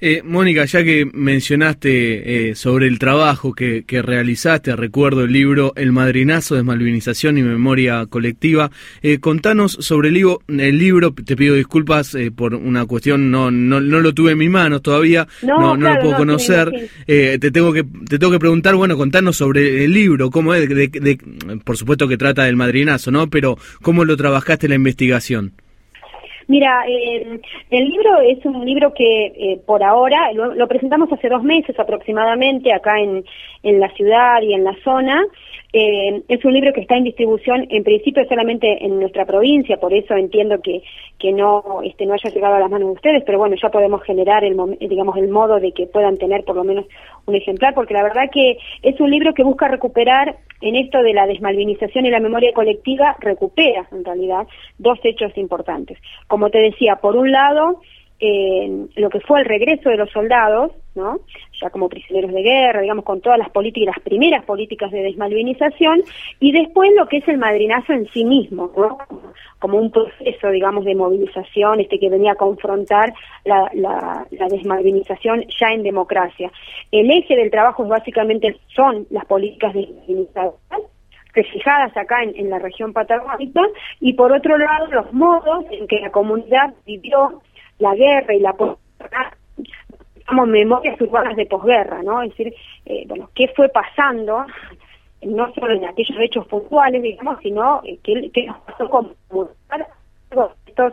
Eh, 0.00 0.22
Mónica, 0.24 0.64
ya 0.64 0.84
que 0.84 1.08
mencionaste 1.12 2.50
eh, 2.50 2.54
sobre 2.54 2.86
el 2.86 2.98
trabajo 2.98 3.52
que, 3.52 3.84
realizaste, 3.88 4.76
recuerdo 4.76 5.24
el 5.24 5.32
libro 5.32 5.72
El 5.76 5.92
Madrinazo, 5.92 6.54
Desmalvinización 6.54 7.38
y 7.38 7.42
Memoria 7.42 8.06
Colectiva, 8.06 8.70
eh, 9.02 9.18
contanos 9.18 9.72
sobre 9.80 10.08
el 10.08 10.14
libro, 10.14 10.42
el 10.46 10.78
libro, 10.78 11.12
te 11.12 11.36
pido 11.36 11.54
disculpas 11.54 12.16
por 12.36 12.54
una 12.54 12.86
cuestión, 12.86 13.30
no, 13.30 13.50
no, 13.50 13.80
no, 13.80 14.00
lo 14.00 14.14
tuve 14.14 14.32
en 14.32 14.38
mis 14.38 14.50
manos 14.50 14.82
todavía, 14.82 15.26
no, 15.42 15.76
no, 15.76 15.94
lo 15.94 16.00
puedo 16.00 16.16
conocer, 16.16 16.90
te, 17.06 17.38
tengo 17.38 17.72
que, 17.72 17.84
te 17.84 18.18
tengo 18.18 18.32
que 18.32 18.38
preguntar, 18.38 18.76
bueno, 18.76 18.96
contanos 18.96 19.36
sobre 19.36 19.84
el 19.84 19.92
libro, 19.92 20.30
cómo 20.30 20.54
es, 20.54 20.68
por 21.64 21.76
supuesto 21.76 22.06
que 22.06 22.16
trata 22.16 22.44
del 22.44 22.56
madrinazo, 22.56 23.10
¿no? 23.10 23.28
Pero 23.28 23.58
cómo 23.82 24.04
lo 24.04 24.16
trabajaste 24.16 24.68
la 24.68 24.76
investigación. 24.76 25.52
Mira, 26.48 26.84
eh, 26.88 27.40
el 27.70 27.88
libro 27.88 28.20
es 28.20 28.42
un 28.46 28.64
libro 28.64 28.94
que 28.94 29.26
eh, 29.26 29.60
por 29.66 29.82
ahora 29.82 30.32
lo, 30.32 30.66
presentamos 30.66 31.12
hace 31.12 31.28
dos 31.28 31.42
meses 31.42 31.78
aproximadamente 31.78 32.72
acá 32.72 32.98
en, 32.98 33.22
en 33.62 33.78
la 33.80 33.90
ciudad 33.90 34.40
y 34.40 34.54
en 34.54 34.64
la 34.64 34.74
zona. 34.82 35.26
Eh, 35.72 36.22
es 36.28 36.42
un 36.46 36.54
libro 36.54 36.72
que 36.72 36.80
está 36.80 36.96
en 36.96 37.04
distribución 37.04 37.66
en 37.68 37.84
principio 37.84 38.24
solamente 38.26 38.84
en 38.84 38.98
nuestra 38.98 39.26
provincia, 39.26 39.76
por 39.76 39.92
eso 39.92 40.14
entiendo 40.14 40.62
que, 40.62 40.82
que 41.18 41.30
no, 41.32 41.82
este, 41.84 42.06
no 42.06 42.14
haya 42.14 42.30
llegado 42.30 42.54
a 42.54 42.60
las 42.60 42.70
manos 42.70 42.88
de 42.88 42.94
ustedes, 42.94 43.22
pero 43.26 43.38
bueno, 43.38 43.54
ya 43.60 43.68
podemos 43.68 44.02
generar 44.02 44.44
el, 44.44 44.56
digamos, 44.80 45.16
el 45.18 45.28
modo 45.28 45.60
de 45.60 45.72
que 45.72 45.86
puedan 45.86 46.16
tener 46.16 46.44
por 46.44 46.56
lo 46.56 46.64
menos 46.64 46.86
un 47.26 47.34
ejemplar, 47.34 47.74
porque 47.74 47.92
la 47.92 48.02
verdad 48.02 48.30
que 48.32 48.56
es 48.82 48.98
un 48.98 49.10
libro 49.10 49.34
que 49.34 49.42
busca 49.42 49.68
recuperar 49.68 50.36
en 50.62 50.74
esto 50.74 51.02
de 51.02 51.12
la 51.12 51.26
desmalvinización 51.26 52.06
y 52.06 52.10
la 52.10 52.20
memoria 52.20 52.52
colectiva, 52.54 53.16
recupera 53.20 53.86
en 53.92 54.04
realidad 54.04 54.46
dos 54.78 54.98
hechos 55.04 55.36
importantes. 55.36 55.98
Como 56.28 56.48
te 56.48 56.60
decía, 56.60 56.96
por 56.96 57.14
un 57.14 57.30
lado, 57.30 57.80
lo 58.20 59.10
que 59.10 59.20
fue 59.20 59.40
el 59.40 59.46
regreso 59.46 59.90
de 59.90 59.96
los 59.96 60.10
soldados, 60.10 60.72
¿no? 60.98 61.20
ya 61.60 61.70
como 61.70 61.88
prisioneros 61.88 62.32
de 62.32 62.42
guerra, 62.42 62.82
digamos, 62.82 63.04
con 63.04 63.20
todas 63.20 63.38
las 63.38 63.50
políticas, 63.50 63.96
las 63.96 64.04
primeras 64.04 64.44
políticas 64.44 64.90
de 64.90 65.02
desmalvinización, 65.02 66.02
y 66.40 66.52
después 66.52 66.90
lo 66.96 67.06
que 67.06 67.18
es 67.18 67.28
el 67.28 67.38
madrinazo 67.38 67.92
en 67.92 68.06
sí 68.08 68.24
mismo, 68.24 68.70
¿no? 68.76 68.98
como 69.58 69.78
un 69.78 69.90
proceso, 69.90 70.50
digamos, 70.50 70.84
de 70.84 70.94
movilización 70.94 71.80
este 71.80 71.98
que 71.98 72.10
venía 72.10 72.32
a 72.32 72.36
confrontar 72.36 73.12
la, 73.44 73.70
la, 73.74 74.26
la 74.30 74.48
desmalvinización 74.48 75.44
ya 75.58 75.72
en 75.72 75.82
democracia. 75.82 76.52
El 76.92 77.10
eje 77.10 77.34
del 77.36 77.50
trabajo 77.50 77.84
básicamente 77.86 78.56
son 78.74 79.06
las 79.10 79.24
políticas 79.24 79.72
de 79.74 79.80
desmalvinización, 79.80 80.54
fijadas 81.44 81.96
acá 81.96 82.22
en, 82.22 82.50
la 82.50 82.58
región 82.58 82.92
patagónica 82.92 83.60
y 84.00 84.14
por 84.14 84.32
otro 84.32 84.56
lado 84.58 84.86
los 84.86 85.12
modos 85.12 85.64
en 85.70 85.86
que 85.86 86.00
la 86.00 86.10
comunidad 86.10 86.74
vivió 86.86 87.42
la 87.78 87.94
guerra 87.94 88.34
y 88.34 88.40
la 88.40 88.52
posguerra, 88.54 89.36
digamos, 90.28 90.48
memorias 90.48 91.00
urbanas 91.00 91.36
de 91.36 91.46
posguerra, 91.46 92.02
¿no? 92.02 92.22
Es 92.22 92.30
decir, 92.30 92.54
eh, 92.84 93.04
bueno, 93.08 93.30
qué 93.34 93.48
fue 93.48 93.68
pasando, 93.70 94.44
no 95.22 95.52
solo 95.54 95.74
en 95.74 95.86
aquellos 95.86 96.18
hechos 96.20 96.46
puntuales, 96.46 97.02
digamos, 97.02 97.38
sino 97.42 97.80
eh, 97.84 97.98
qué, 98.02 98.30
qué, 98.32 98.46
nos 98.46 98.58
pasó 98.58 98.88
con 98.90 99.14
estos 100.66 100.92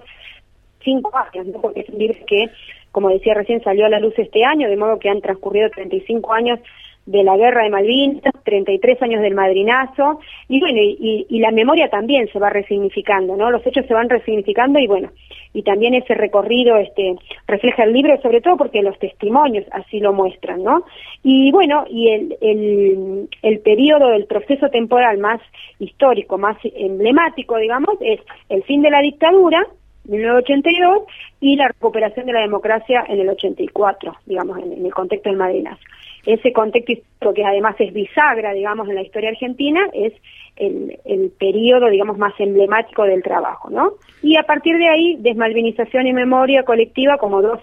cinco 0.83 1.11
años, 1.17 1.47
¿no? 1.47 1.59
Porque 1.59 1.81
es 1.81 1.89
un 1.89 1.99
que, 2.25 2.49
como 2.91 3.09
decía 3.09 3.33
recién, 3.33 3.61
salió 3.61 3.85
a 3.85 3.89
la 3.89 3.99
luz 3.99 4.13
este 4.17 4.45
año, 4.45 4.69
de 4.69 4.77
modo 4.77 4.99
que 4.99 5.09
han 5.09 5.21
transcurrido 5.21 5.69
35 5.69 6.33
años 6.33 6.59
de 7.05 7.23
la 7.23 7.37
guerra 7.37 7.63
de 7.63 7.69
Malvinas, 7.69 8.33
33 8.43 9.01
años 9.03 9.21
del 9.21 9.35
madrinazo, 9.35 10.19
y 10.47 10.59
bueno, 10.59 10.79
y, 10.81 11.39
la 11.39 11.51
memoria 11.51 11.89
también 11.89 12.27
se 12.31 12.39
va 12.39 12.49
resignificando, 12.49 13.35
¿no? 13.35 13.51
Los 13.51 13.65
hechos 13.67 13.85
se 13.85 13.93
van 13.93 14.09
resignificando 14.09 14.79
y 14.79 14.87
bueno, 14.87 15.11
y 15.53 15.61
también 15.61 15.93
ese 15.93 16.15
recorrido 16.15 16.77
este, 16.77 17.15
refleja 17.47 17.83
el 17.83 17.93
libro, 17.93 18.19
sobre 18.21 18.41
todo 18.41 18.57
porque 18.57 18.81
los 18.81 18.97
testimonios 18.97 19.65
así 19.71 19.99
lo 19.99 20.13
muestran, 20.13 20.63
¿no? 20.63 20.83
Y 21.21 21.51
bueno, 21.51 21.85
y 21.89 22.09
el, 22.09 22.37
el, 22.41 23.29
el 23.43 23.59
periodo, 23.59 24.11
el 24.13 24.25
proceso 24.25 24.69
temporal 24.69 25.19
más 25.19 25.39
histórico, 25.77 26.39
más 26.39 26.57
emblemático, 26.63 27.57
digamos, 27.57 27.97
es 28.01 28.19
el 28.49 28.63
fin 28.63 28.81
de 28.81 28.89
la 28.89 29.01
dictadura, 29.01 29.67
1982 30.07 31.03
y 31.41 31.55
la 31.55 31.67
recuperación 31.67 32.25
de 32.25 32.33
la 32.33 32.41
democracia 32.41 33.03
en 33.07 33.19
el 33.19 33.29
84, 33.29 34.15
digamos, 34.25 34.59
en, 34.59 34.85
el 34.85 34.93
contexto 34.93 35.29
del 35.29 35.37
Madrinas. 35.37 35.79
Ese 36.25 36.53
contexto 36.53 37.33
que 37.33 37.45
además 37.45 37.75
es 37.79 37.93
bisagra, 37.93 38.53
digamos, 38.53 38.89
en 38.89 38.95
la 38.95 39.01
historia 39.01 39.29
argentina, 39.29 39.81
es 39.93 40.13
el, 40.55 40.97
el 41.05 41.31
periodo, 41.37 41.89
digamos, 41.89 42.17
más 42.17 42.33
emblemático 42.39 43.03
del 43.03 43.21
trabajo, 43.21 43.69
¿no? 43.69 43.93
Y 44.23 44.37
a 44.37 44.43
partir 44.43 44.77
de 44.77 44.87
ahí, 44.87 45.17
desmalvinización 45.19 46.07
y 46.07 46.13
memoria 46.13 46.63
colectiva 46.63 47.17
como 47.17 47.41
dos 47.41 47.59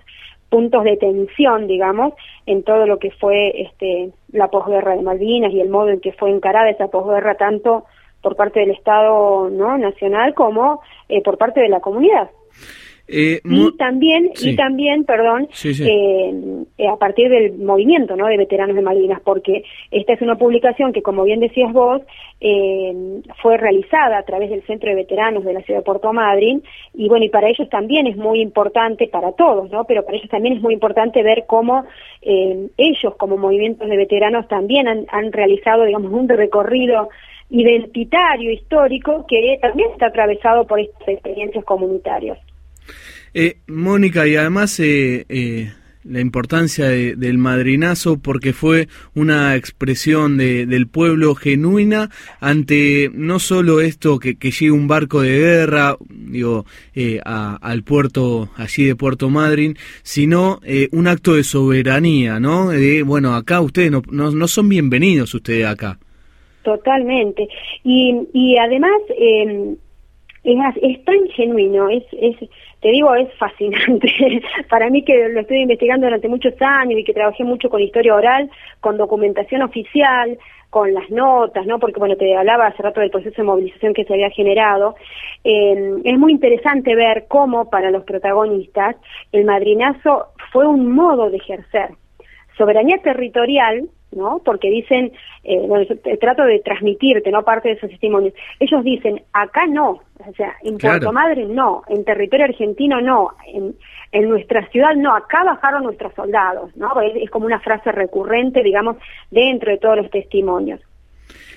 puntos 0.52 0.84
de 0.84 0.98
tensión, 0.98 1.66
digamos, 1.66 2.12
en 2.44 2.62
todo 2.62 2.86
lo 2.86 2.98
que 2.98 3.10
fue 3.10 3.62
este, 3.62 4.10
la 4.32 4.48
posguerra 4.48 4.94
de 4.94 5.00
Malvinas 5.00 5.50
y 5.50 5.60
el 5.60 5.70
modo 5.70 5.88
en 5.88 6.00
que 6.00 6.12
fue 6.12 6.30
encarada 6.30 6.68
esa 6.68 6.88
posguerra 6.88 7.36
tanto 7.36 7.86
por 8.22 8.36
parte 8.36 8.60
del 8.60 8.70
Estado 8.70 9.50
no 9.50 9.76
nacional 9.78 10.34
como 10.34 10.80
eh, 11.08 11.22
por 11.22 11.38
parte 11.38 11.60
de 11.60 11.68
la 11.68 11.80
comunidad. 11.80 12.30
Eh, 13.08 13.40
y 13.44 13.76
también, 13.76 14.30
y 14.40 14.56
también, 14.56 15.04
perdón, 15.04 15.48
eh, 15.64 16.88
a 16.88 16.96
partir 16.96 17.28
del 17.28 17.58
movimiento 17.58 18.16
¿no? 18.16 18.26
de 18.26 18.36
veteranos 18.36 18.76
de 18.76 18.82
Malvinas, 18.82 19.20
porque 19.22 19.64
esta 19.90 20.14
es 20.14 20.22
una 20.22 20.36
publicación 20.36 20.92
que, 20.92 21.02
como 21.02 21.24
bien 21.24 21.40
decías 21.40 21.72
vos, 21.72 22.02
fue 23.42 23.56
realizada 23.56 24.18
a 24.18 24.24
través 24.24 24.50
del 24.50 24.62
Centro 24.62 24.90
de 24.90 24.96
Veteranos 24.96 25.44
de 25.44 25.52
la 25.52 25.62
ciudad 25.62 25.80
de 25.80 25.84
Puerto 25.84 26.12
Madryn, 26.12 26.62
y 26.94 27.08
bueno, 27.08 27.24
y 27.24 27.28
para 27.28 27.48
ellos 27.48 27.68
también 27.68 28.06
es 28.06 28.16
muy 28.16 28.40
importante, 28.40 29.08
para 29.08 29.32
todos, 29.32 29.70
¿no? 29.70 29.84
Pero 29.84 30.04
para 30.04 30.16
ellos 30.16 30.30
también 30.30 30.56
es 30.56 30.62
muy 30.62 30.74
importante 30.74 31.22
ver 31.22 31.44
cómo 31.46 31.84
ellos, 32.22 33.14
como 33.16 33.36
movimientos 33.36 33.88
de 33.88 33.96
veteranos, 33.96 34.48
también 34.48 34.88
han, 34.88 35.06
han 35.10 35.32
realizado, 35.32 35.84
digamos, 35.84 36.12
un 36.12 36.28
recorrido 36.28 37.08
identitario, 37.50 38.50
histórico, 38.50 39.26
que 39.28 39.58
también 39.60 39.90
está 39.92 40.06
atravesado 40.06 40.66
por 40.66 40.80
estas 40.80 41.08
experiencias 41.08 41.64
comunitarias. 41.64 42.38
Eh, 43.34 43.56
Mónica, 43.66 44.26
y 44.26 44.36
además 44.36 44.78
eh, 44.80 45.24
eh, 45.28 45.72
la 46.04 46.20
importancia 46.20 46.88
del 46.88 47.38
madrinazo 47.38 48.18
porque 48.20 48.52
fue 48.52 48.88
una 49.14 49.56
expresión 49.56 50.36
de, 50.36 50.66
del 50.66 50.86
pueblo 50.88 51.34
genuina 51.34 52.10
ante 52.40 53.10
no 53.14 53.38
solo 53.38 53.80
esto 53.80 54.18
que, 54.18 54.36
que 54.36 54.50
llegue 54.50 54.72
un 54.72 54.88
barco 54.88 55.22
de 55.22 55.38
guerra 55.38 55.96
digo 56.10 56.66
al 57.24 57.82
puerto 57.84 58.50
allí 58.56 58.84
de 58.84 58.96
Puerto 58.96 59.30
Madryn 59.30 59.76
sino 60.02 60.58
un 60.90 61.06
acto 61.06 61.34
de 61.36 61.44
soberanía 61.44 62.40
no 62.40 62.70
de 62.70 63.04
bueno 63.04 63.36
acá 63.36 63.60
ustedes 63.60 63.92
no, 63.92 64.02
no, 64.10 64.32
no 64.32 64.48
son 64.48 64.68
bienvenidos 64.68 65.32
ustedes 65.34 65.66
acá 65.66 66.00
Totalmente. 66.62 67.48
Y, 67.84 68.28
y 68.32 68.56
además 68.56 69.00
eh, 69.18 69.74
es, 70.44 70.56
es, 70.80 71.04
tan 71.04 71.28
genuino, 71.34 71.88
es, 71.88 72.04
es, 72.12 72.36
te 72.82 72.88
digo, 72.90 73.14
es 73.14 73.32
fascinante. 73.38 74.12
Para 74.68 74.90
mí 74.90 75.04
que 75.04 75.28
lo 75.28 75.40
estoy 75.40 75.62
investigando 75.62 76.06
durante 76.06 76.28
muchos 76.28 76.54
años 76.60 76.98
y 76.98 77.04
que 77.04 77.14
trabajé 77.14 77.44
mucho 77.44 77.70
con 77.70 77.80
historia 77.80 78.14
oral, 78.14 78.50
con 78.80 78.96
documentación 78.96 79.62
oficial, 79.62 80.36
con 80.68 80.92
las 80.92 81.08
notas, 81.08 81.64
¿no? 81.64 81.78
Porque, 81.78 82.00
bueno, 82.00 82.16
te 82.16 82.36
hablaba 82.36 82.66
hace 82.66 82.82
rato 82.82 83.00
del 83.00 83.10
proceso 83.10 83.36
de 83.36 83.42
movilización 83.44 83.94
que 83.94 84.04
se 84.04 84.14
había 84.14 84.30
generado. 84.30 84.96
Eh, 85.44 86.00
es 86.02 86.18
muy 86.18 86.32
interesante 86.32 86.96
ver 86.96 87.26
cómo 87.28 87.70
para 87.70 87.92
los 87.92 88.02
protagonistas 88.02 88.96
el 89.30 89.44
madrinazo 89.44 90.32
fue 90.50 90.66
un 90.66 90.92
modo 90.92 91.30
de 91.30 91.36
ejercer 91.36 91.90
soberanía 92.58 92.98
territorial, 92.98 93.88
¿no? 94.12 94.40
Porque 94.44 94.70
dicen, 94.70 95.12
eh, 95.44 95.66
bueno, 95.66 95.86
trato 96.20 96.44
de 96.44 96.60
transmitirte, 96.60 97.30
¿no? 97.30 97.42
Parte 97.42 97.68
de 97.68 97.74
esos 97.74 97.90
testimonios. 97.90 98.34
Ellos 98.60 98.84
dicen, 98.84 99.22
acá 99.32 99.66
no, 99.66 100.00
o 100.18 100.32
sea, 100.36 100.54
en 100.62 100.78
Puerto 100.78 101.12
Madre 101.12 101.44
no, 101.46 101.82
en 101.88 102.04
territorio 102.04 102.46
argentino 102.46 103.00
no, 103.00 103.30
en, 103.46 103.74
en 104.12 104.28
nuestra 104.28 104.66
ciudad 104.68 104.94
no, 104.94 105.14
acá 105.14 105.42
bajaron 105.44 105.84
nuestros 105.84 106.14
soldados, 106.14 106.76
¿no? 106.76 107.00
Es, 107.00 107.30
como 107.30 107.46
una 107.46 107.60
frase 107.60 107.90
recurrente, 107.92 108.62
digamos, 108.62 108.96
dentro 109.30 109.72
de 109.72 109.78
todos 109.78 109.96
los 109.96 110.10
testimonios. 110.10 110.80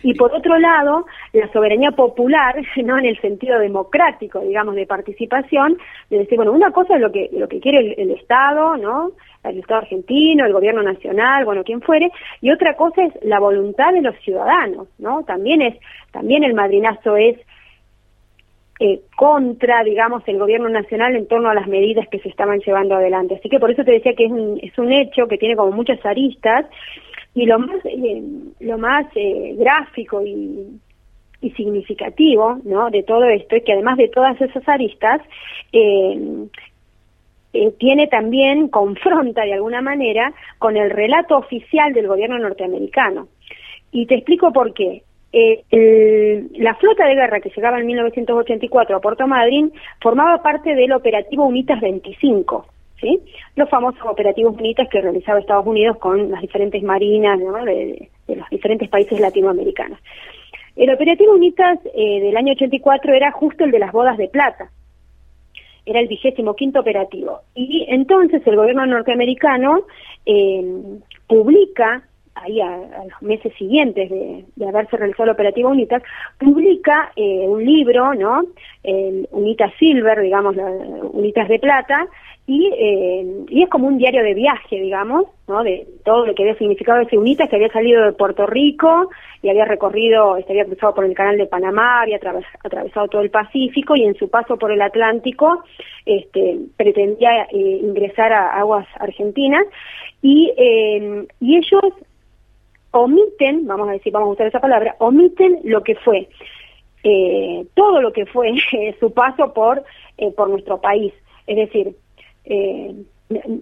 Y 0.03 0.13
por 0.13 0.33
otro 0.33 0.57
lado, 0.57 1.05
la 1.33 1.51
soberanía 1.51 1.91
popular, 1.91 2.55
no 2.83 2.97
en 2.97 3.05
el 3.05 3.19
sentido 3.19 3.59
democrático, 3.59 4.39
digamos, 4.39 4.75
de 4.75 4.85
participación, 4.85 5.77
de 6.09 6.19
decir, 6.19 6.37
bueno, 6.37 6.53
una 6.53 6.71
cosa 6.71 6.95
es 6.95 7.01
lo 7.01 7.11
que, 7.11 7.29
lo 7.33 7.47
que 7.47 7.59
quiere 7.59 7.79
el, 7.79 7.95
el 7.97 8.11
Estado, 8.11 8.77
¿no? 8.77 9.11
El 9.49 9.59
Estado 9.59 9.81
argentino, 9.81 10.45
el 10.45 10.53
gobierno 10.53 10.83
nacional, 10.83 11.45
bueno, 11.45 11.63
quien 11.63 11.81
fuere, 11.81 12.11
y 12.41 12.51
otra 12.51 12.75
cosa 12.75 13.03
es 13.03 13.13
la 13.23 13.39
voluntad 13.39 13.93
de 13.93 14.01
los 14.01 14.15
ciudadanos, 14.19 14.87
¿no? 14.97 15.23
También 15.23 15.61
es, 15.61 15.75
también 16.11 16.43
el 16.43 16.53
madrinazo 16.53 17.17
es 17.17 17.37
eh, 18.79 19.01
contra, 19.15 19.83
digamos, 19.83 20.23
el 20.27 20.37
gobierno 20.37 20.67
nacional 20.67 21.15
en 21.15 21.27
torno 21.27 21.49
a 21.49 21.53
las 21.53 21.67
medidas 21.67 22.07
que 22.09 22.19
se 22.19 22.27
estaban 22.29 22.59
llevando 22.59 22.95
adelante. 22.95 23.35
Así 23.35 23.47
que 23.47 23.59
por 23.59 23.71
eso 23.71 23.85
te 23.85 23.91
decía 23.91 24.13
que 24.15 24.25
es 24.25 24.31
un, 24.31 24.59
es 24.61 24.77
un 24.77 24.91
hecho 24.91 25.27
que 25.27 25.37
tiene 25.37 25.55
como 25.55 25.71
muchas 25.71 26.05
aristas 26.05 26.65
y 27.33 27.45
lo 27.45 27.59
más, 27.59 27.85
eh, 27.85 28.23
lo 28.59 28.77
más 28.77 29.05
eh, 29.15 29.55
gráfico 29.57 30.23
y, 30.25 30.81
significativo, 31.55 32.57
¿no? 32.63 32.89
De 32.89 33.03
todo 33.03 33.25
esto 33.25 33.55
es 33.55 33.63
que 33.63 33.73
además 33.73 33.97
de 33.97 34.07
todas 34.07 34.41
esas 34.41 34.67
aristas, 34.67 35.21
eh, 35.71 36.47
eh, 37.55 37.73
tiene 37.79 38.07
también, 38.07 38.67
confronta 38.79 39.43
de 39.43 39.53
alguna 39.53 39.81
manera 39.81 40.33
con 40.59 40.75
el 40.75 40.89
relato 40.89 41.37
oficial 41.37 41.93
del 41.93 42.07
gobierno 42.07 42.37
norteamericano. 42.37 43.27
Y 43.91 44.05
te 44.05 44.15
explico 44.15 44.51
por 44.51 44.73
qué. 44.73 45.03
Eh, 45.37 46.45
la 46.53 46.75
flota 46.75 47.05
de 47.05 47.15
guerra 47.15 47.41
que 47.41 47.51
llegaba 47.53 47.79
en 47.79 47.85
1984 47.85 48.95
a 48.95 49.01
Puerto 49.01 49.27
Madryn 49.27 49.71
formaba 50.01 50.41
parte 50.41 50.75
del 50.75 50.93
operativo 50.93 51.45
UNITAS 51.45 51.81
25, 51.81 52.65
¿sí? 53.01 53.19
los 53.57 53.69
famosos 53.69 54.01
operativos 54.05 54.55
UNITAS 54.57 54.87
que 54.89 55.01
realizaba 55.01 55.39
Estados 55.39 55.65
Unidos 55.65 55.97
con 55.97 56.31
las 56.31 56.41
diferentes 56.41 56.81
marinas 56.83 57.37
de, 57.39 58.09
los 58.27 58.49
diferentes 58.49 58.87
países 58.87 59.19
latinoamericanos. 59.19 59.99
El 60.77 60.93
operativo 60.93 61.33
UNITAS 61.33 61.79
eh, 61.93 62.21
del 62.21 62.37
año 62.37 62.53
84 62.53 63.13
era 63.13 63.31
justo 63.31 63.65
el 63.65 63.71
de 63.71 63.79
las 63.79 63.91
bodas 63.91 64.17
de 64.17 64.29
plata, 64.29 64.69
era 65.85 65.99
el 65.99 66.07
vigésimo 66.07 66.55
quinto 66.55 66.79
operativo. 66.79 67.41
Y 67.53 67.85
entonces 67.89 68.41
el 68.45 68.55
gobierno 68.55 68.85
norteamericano 68.85 69.85
eh, 70.25 70.99
publica, 71.27 72.03
ahí 72.35 72.59
a, 72.59 72.77
los 72.77 73.21
meses 73.21 73.53
siguientes 73.57 74.09
de, 74.09 74.67
haberse 74.67 74.97
realizado 74.97 75.25
el 75.25 75.33
operativo 75.35 75.69
UNITAS, 75.69 76.03
publica 76.39 77.11
eh, 77.15 77.45
un 77.47 77.63
libro, 77.63 78.13
¿no? 78.13 78.43
El 78.83 79.27
UNITAS 79.31 79.73
Silver, 79.79 80.19
digamos, 80.21 80.55
la, 80.55 80.65
UNITAS 80.65 81.47
de 81.47 81.59
plata, 81.59 82.07
y, 82.47 82.71
eh, 82.77 83.45
y 83.49 83.63
es 83.63 83.69
como 83.69 83.87
un 83.87 83.97
diario 83.97 84.23
de 84.23 84.35
viaje, 84.35 84.79
digamos, 84.79 85.25
¿no? 85.47 85.63
de 85.63 85.87
todo 86.03 86.27
lo 86.27 86.35
que 86.35 86.43
había 86.43 86.57
significado 86.57 87.01
ese 87.01 87.17
UNITA, 87.17 87.47
que 87.47 87.55
había 87.55 87.71
salido 87.71 88.03
de 88.03 88.13
Puerto 88.13 88.45
Rico 88.45 89.09
y 89.41 89.49
había 89.49 89.65
recorrido, 89.65 90.37
este, 90.37 90.53
había 90.53 90.65
cruzado 90.65 90.93
por 90.93 91.05
el 91.05 91.15
canal 91.15 91.37
de 91.37 91.47
Panamá, 91.47 92.03
había 92.03 92.17
atravesado 92.17 93.07
todo 93.07 93.21
el 93.23 93.31
Pacífico 93.31 93.95
y 93.95 94.03
en 94.03 94.13
su 94.13 94.29
paso 94.29 94.57
por 94.57 94.71
el 94.71 94.81
Atlántico 94.81 95.63
este, 96.05 96.59
pretendía 96.77 97.47
eh, 97.51 97.79
ingresar 97.81 98.31
a 98.31 98.59
aguas 98.59 98.87
argentinas 98.99 99.65
y, 100.21 100.53
eh, 100.55 101.25
y 101.39 101.57
ellos 101.57 101.93
omiten, 102.91 103.65
vamos 103.65 103.89
a 103.89 103.93
decir, 103.93 104.13
vamos 104.13 104.29
a 104.29 104.33
usar 104.33 104.47
esa 104.47 104.59
palabra, 104.59 104.95
omiten 104.99 105.61
lo 105.63 105.81
que 105.81 105.95
fue, 105.95 106.29
eh, 107.03 107.65
todo 107.73 108.01
lo 108.01 108.13
que 108.13 108.27
fue 108.27 108.53
su 108.99 109.11
paso 109.13 109.51
por, 109.51 109.83
por 110.37 110.49
nuestro 110.49 110.79
país. 110.79 111.11
Es 111.47 111.57
decir, 111.57 111.95
eh, 112.45 112.95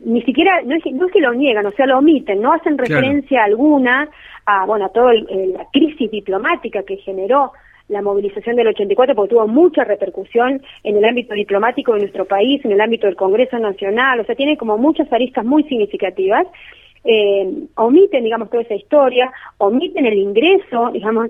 ni 0.06 0.22
siquiera, 0.24 0.62
no 0.64 0.76
es, 0.76 0.84
no 0.92 1.08
es, 1.08 1.14
que 1.14 1.22
lo 1.22 1.34
niegan, 1.34 1.66
o 1.66 1.72
sea, 1.72 1.86
lo 1.86 2.00
omiten, 2.00 2.42
no 2.42 2.52
hacen 2.52 2.78
referencia 2.78 3.44
alguna 3.44 4.10
a, 4.46 4.66
bueno, 4.66 4.86
a 4.86 4.90
toda 4.90 5.14
la 5.14 5.68
crisis 5.72 6.12
diplomática 6.12 6.84
que 6.84 6.98
generó 6.98 7.54
la 7.88 8.02
movilización 8.02 8.56
del 8.56 8.68
84 8.68 9.16
porque 9.16 9.36
tuvo 9.36 9.48
mucha 9.48 9.84
repercusión 9.84 10.62
en 10.84 10.98
el 10.98 11.06
ámbito 11.06 11.34
diplomático 11.34 11.94
de 11.94 12.00
nuestro 12.00 12.26
país, 12.26 12.64
en 12.66 12.72
el 12.72 12.82
ámbito 12.82 13.08
del 13.08 13.16
Congreso 13.16 13.58
Nacional, 13.58 14.20
o 14.20 14.26
sea, 14.26 14.36
tiene 14.36 14.58
como 14.58 14.78
muchas 14.78 15.12
aristas 15.12 15.46
muy 15.46 15.64
significativas 15.64 16.48
eh, 17.04 17.68
omiten, 17.76 18.24
digamos, 18.24 18.50
toda 18.50 18.64
esa 18.64 18.76
historia, 18.76 19.32
omiten 19.58 20.06
el 20.06 20.18
ingreso, 20.18 20.90
digamos, 20.92 21.30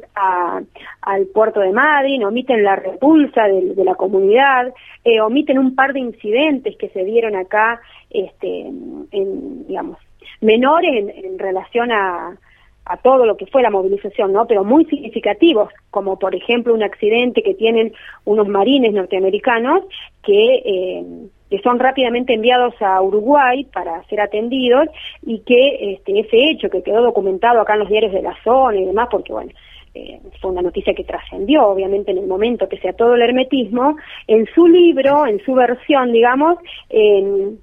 al 1.02 1.26
puerto 1.28 1.62
de 1.62 1.72
Madrid, 1.72 2.26
omiten 2.26 2.64
la 2.64 2.76
repulsa 2.76 3.44
de, 3.48 3.84
la 3.84 3.96
comunidad, 3.96 4.74
eh, 5.04 5.20
omiten 5.22 5.58
un 5.58 5.76
par 5.76 5.94
de 5.94 6.00
incidentes 6.00 6.78
que 6.78 6.90
se 6.90 7.04
dieron 7.04 7.36
acá, 7.36 7.82
este, 8.10 8.62
en, 8.62 9.68
digamos, 9.68 9.98
menores 10.42 11.16
en, 11.16 11.40
relación 11.40 11.92
a, 11.92 12.38
a 12.86 12.98
todo 12.98 13.26
lo 13.26 13.38
que 13.38 13.48
fue 13.48 13.62
la 13.62 13.72
movilización, 13.72 14.34
¿no? 14.34 14.46
Pero 14.46 14.64
muy 14.64 14.86
significativos, 14.86 15.70
como 15.90 16.20
por 16.20 16.36
ejemplo 16.36 16.74
un 16.74 16.84
accidente 16.84 17.42
que 17.42 17.56
tienen 17.56 17.94
unos 18.26 18.48
marines 18.48 18.94
norteamericanos 18.94 19.84
que 20.22 20.56
eh, 20.66 21.06
que 21.54 21.60
son 21.60 21.78
rápidamente 21.78 22.34
enviados 22.34 22.74
a 22.82 23.00
Uruguay 23.00 23.64
para 23.72 24.04
ser 24.06 24.22
atendidos 24.22 24.88
y 25.22 25.42
que 25.42 25.94
este, 25.94 26.22
ese 26.22 26.50
hecho 26.50 26.68
que 26.68 26.82
quedó 26.82 27.04
documentado 27.04 27.62
acá 27.62 27.74
en 27.74 27.82
los 27.82 27.90
diarios 27.90 28.12
de 28.12 28.24
la 28.24 28.36
zona 28.44 28.78
y 28.78 28.86
demás, 28.86 29.08
porque 29.12 29.34
bueno, 29.34 29.52
eh, 29.94 30.20
fue 30.42 30.50
una 30.50 30.64
noticia 30.64 30.96
que 30.96 31.04
trascendió, 31.04 31.68
obviamente, 31.68 32.10
en 32.10 32.18
el 32.18 32.26
momento 32.26 32.68
que 32.68 32.80
sea 32.80 32.94
todo 32.94 33.14
el 33.14 33.22
hermetismo, 33.22 33.98
en 34.26 34.48
su 34.48 34.66
libro, 34.66 35.28
en 35.28 35.46
su 35.46 35.54
versión, 35.54 36.12
digamos, 36.12 36.58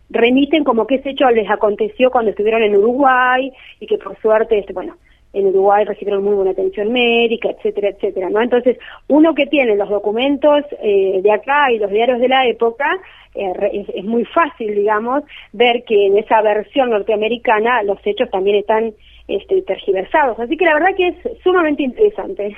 remiten 0.08 0.62
como 0.62 0.86
que 0.86 0.94
ese 0.94 1.10
hecho 1.10 1.28
les 1.28 1.50
aconteció 1.50 2.12
cuando 2.12 2.30
estuvieron 2.30 2.62
en 2.62 2.76
Uruguay 2.76 3.52
y 3.80 3.86
que 3.88 3.98
por 3.98 4.16
suerte, 4.20 4.56
este, 4.56 4.72
bueno, 4.72 4.98
en 5.32 5.46
Uruguay 5.46 5.84
recibieron 5.84 6.24
muy 6.24 6.34
buena 6.34 6.50
atención 6.50 6.92
médica, 6.92 7.50
etcétera, 7.50 7.90
etcétera, 7.90 8.30
¿no? 8.30 8.40
Entonces, 8.40 8.78
uno 9.08 9.34
que 9.34 9.46
tiene 9.46 9.76
los 9.76 9.88
documentos 9.88 10.64
eh, 10.82 11.20
de 11.22 11.32
acá 11.32 11.70
y 11.70 11.78
los 11.78 11.90
diarios 11.90 12.20
de 12.20 12.28
la 12.28 12.46
época, 12.46 12.86
eh, 13.34 13.86
es, 13.94 14.04
muy 14.04 14.24
fácil, 14.24 14.74
digamos, 14.74 15.22
ver 15.52 15.84
que 15.86 16.06
en 16.06 16.18
esa 16.18 16.42
versión 16.42 16.90
norteamericana 16.90 17.82
los 17.82 17.98
hechos 18.04 18.28
también 18.30 18.56
están 18.56 18.92
este, 19.28 19.62
tergiversados. 19.62 20.38
Así 20.40 20.56
que 20.56 20.64
la 20.64 20.74
verdad 20.74 20.96
que 20.96 21.08
es 21.08 21.14
sumamente 21.42 21.82
interesante. 21.82 22.56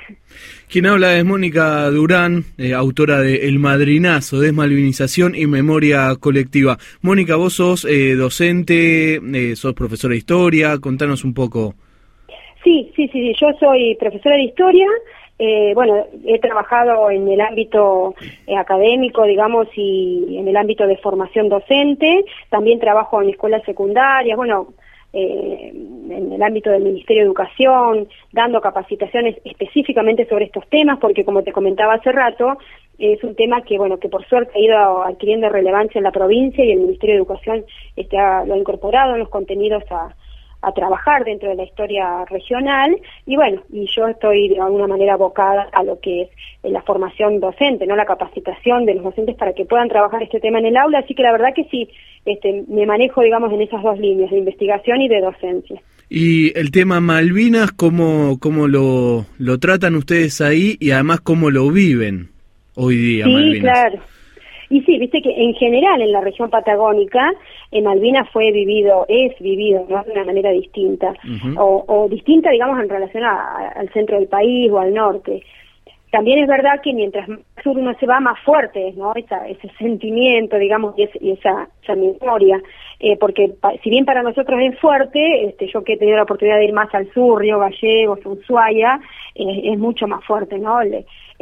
Quien 0.69 0.87
habla 0.87 1.15
es 1.15 1.23
Mónica 1.23 1.89
Durán, 1.89 2.43
eh, 2.57 2.73
autora 2.73 3.19
de 3.19 3.47
El 3.47 3.59
Madrinazo, 3.59 4.39
Desmalvinización 4.39 5.35
y 5.35 5.45
Memoria 5.45 6.15
Colectiva. 6.19 6.77
Mónica, 7.01 7.35
vos 7.35 7.53
sos 7.53 7.87
docente, 8.17 9.19
sos 9.55 9.73
profesora 9.73 10.13
de 10.13 10.17
historia, 10.17 10.79
contanos 10.79 11.23
un 11.23 11.33
poco. 11.33 11.75
Sí, 12.63 12.91
sí, 12.95 13.09
sí, 13.09 13.33
yo 13.39 13.47
soy 13.59 13.95
profesora 13.99 14.37
de 14.37 14.43
historia. 14.43 14.87
Eh, 15.39 15.73
bueno, 15.73 16.05
he 16.25 16.39
trabajado 16.39 17.09
en 17.09 17.27
el 17.27 17.41
ámbito 17.41 18.13
eh, 18.45 18.55
académico, 18.55 19.23
digamos, 19.23 19.67
y 19.75 20.37
en 20.37 20.47
el 20.47 20.55
ámbito 20.55 20.85
de 20.85 20.97
formación 20.97 21.49
docente. 21.49 22.23
También 22.49 22.79
trabajo 22.79 23.21
en 23.21 23.29
escuelas 23.29 23.63
secundarias, 23.65 24.37
bueno, 24.37 24.67
eh, 25.11 25.71
en 25.73 26.33
el 26.33 26.41
ámbito 26.41 26.69
del 26.69 26.83
Ministerio 26.83 27.23
de 27.23 27.27
Educación, 27.27 28.07
dando 28.31 28.61
capacitaciones 28.61 29.37
específicamente 29.43 30.27
sobre 30.27 30.45
estos 30.45 30.67
temas, 30.69 30.99
porque 30.99 31.25
como 31.25 31.43
te 31.43 31.51
comentaba 31.51 31.95
hace 31.95 32.11
rato, 32.11 32.57
es 32.97 33.23
un 33.23 33.35
tema 33.35 33.61
que, 33.63 33.77
bueno, 33.77 33.97
que 33.97 34.09
por 34.09 34.25
suerte 34.27 34.53
ha 34.55 34.59
ido 34.59 35.03
adquiriendo 35.03 35.49
relevancia 35.49 35.99
en 35.99 36.05
la 36.05 36.11
provincia 36.11 36.63
y 36.63 36.71
el 36.71 36.79
Ministerio 36.79 37.15
de 37.15 37.19
Educación 37.19 37.65
este, 37.95 38.17
lo 38.17 38.53
ha 38.53 38.57
incorporado 38.57 39.13
en 39.13 39.19
los 39.19 39.29
contenidos 39.29 39.83
a, 39.91 40.15
a 40.63 40.71
trabajar 40.71 41.25
dentro 41.25 41.49
de 41.49 41.55
la 41.55 41.63
historia 41.63 42.25
regional 42.25 42.95
y 43.25 43.35
bueno, 43.35 43.61
y 43.71 43.85
yo 43.95 44.07
estoy 44.07 44.49
de 44.49 44.59
alguna 44.59 44.87
manera 44.87 45.13
abocada 45.13 45.69
a 45.71 45.83
lo 45.83 45.99
que 45.99 46.23
es 46.23 46.29
eh, 46.63 46.69
la 46.71 46.81
formación 46.81 47.39
docente, 47.39 47.85
no 47.85 47.95
la 47.95 48.05
capacitación 48.05 48.85
de 48.85 48.95
los 48.95 49.03
docentes 49.03 49.35
para 49.35 49.53
que 49.53 49.65
puedan 49.65 49.89
trabajar 49.89 50.23
este 50.23 50.39
tema 50.39 50.59
en 50.59 50.67
el 50.67 50.77
aula, 50.77 50.99
así 50.99 51.13
que 51.13 51.23
la 51.23 51.31
verdad 51.31 51.53
que 51.53 51.65
sí, 51.65 51.89
este, 52.25 52.63
me 52.67 52.85
manejo, 52.85 53.21
digamos, 53.21 53.51
en 53.51 53.61
esas 53.61 53.83
dos 53.83 53.99
líneas, 53.99 54.31
de 54.31 54.37
investigación 54.37 55.01
y 55.01 55.09
de 55.09 55.21
docencia. 55.21 55.81
Y 56.09 56.57
el 56.57 56.71
tema 56.71 56.99
Malvinas, 56.99 57.71
¿cómo, 57.71 58.37
cómo 58.39 58.67
lo, 58.67 59.25
lo 59.39 59.59
tratan 59.59 59.95
ustedes 59.95 60.41
ahí 60.41 60.77
y 60.79 60.91
además 60.91 61.21
cómo 61.21 61.49
lo 61.49 61.69
viven 61.71 62.29
hoy 62.75 62.95
día? 62.97 63.25
Sí, 63.25 63.59
claro. 63.59 63.99
Y 64.69 64.81
sí, 64.81 64.97
viste 64.97 65.21
que 65.21 65.29
en 65.29 65.53
general 65.53 66.01
en 66.01 66.11
la 66.11 66.21
región 66.21 66.49
patagónica, 66.49 67.33
en 67.71 67.83
Malvinas 67.83 68.29
fue 68.31 68.51
vivido, 68.51 69.05
es 69.07 69.37
vivido 69.39 69.85
de 69.85 69.93
una 69.93 70.23
manera 70.23 70.51
distinta, 70.51 71.13
o, 71.57 72.07
distinta, 72.09 72.49
digamos, 72.49 72.79
en 72.79 72.89
relación 72.89 73.23
al 73.23 73.89
centro 73.93 74.17
del 74.17 74.27
país 74.27 74.71
o 74.71 74.79
al 74.79 74.93
norte. 74.93 75.43
También 76.13 76.37
es 76.37 76.47
verdad 76.47 76.79
que 76.83 76.93
mientras 76.93 77.27
más 77.27 77.39
sur 77.63 77.75
uno 77.75 77.91
se 77.99 78.05
va, 78.05 78.19
más 78.19 78.39
fuerte 78.41 78.93
¿no? 78.95 79.13
ese 79.15 79.67
sentimiento, 79.79 80.57
digamos, 80.57 80.93
y, 80.95 81.31
esa, 81.31 81.67
esa 81.81 81.95
memoria. 81.95 82.61
Eh, 82.99 83.17
porque 83.19 83.55
si 83.81 83.89
bien 83.89 84.05
para 84.05 84.21
nosotros 84.21 84.59
es 84.61 84.79
fuerte, 84.79 85.45
este, 85.45 85.67
yo 85.73 85.83
que 85.83 85.93
he 85.93 85.97
tenido 85.97 86.17
la 86.17 86.23
oportunidad 86.23 86.57
de 86.57 86.65
ir 86.65 86.73
más 86.73 86.93
al 86.93 87.11
sur, 87.13 87.41
Río 87.41 87.57
Gallegos, 87.57 88.19
Ushuaia, 88.25 88.99
eh, 89.33 89.71
es 89.73 89.79
mucho 89.79 90.07
más 90.07 90.23
fuerte, 90.23 90.59
¿no? 90.59 90.79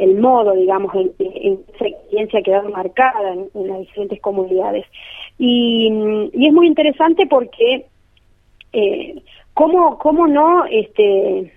El, 0.02 0.18
modo, 0.18 0.52
digamos, 0.52 0.94
en, 0.94 1.60
esa 1.74 1.86
experiencia 1.86 2.42
quedado 2.42 2.68
marcada 2.70 3.32
en, 3.32 3.68
las 3.68 3.80
diferentes 3.80 4.20
comunidades. 4.20 4.86
Y, 5.38 5.90
y, 6.32 6.46
es 6.46 6.52
muy 6.52 6.66
interesante 6.66 7.26
porque, 7.26 7.86
eh, 8.72 9.22
¿cómo, 9.54 9.98
¿cómo 9.98 10.26
no 10.26 10.64
este, 10.66 11.52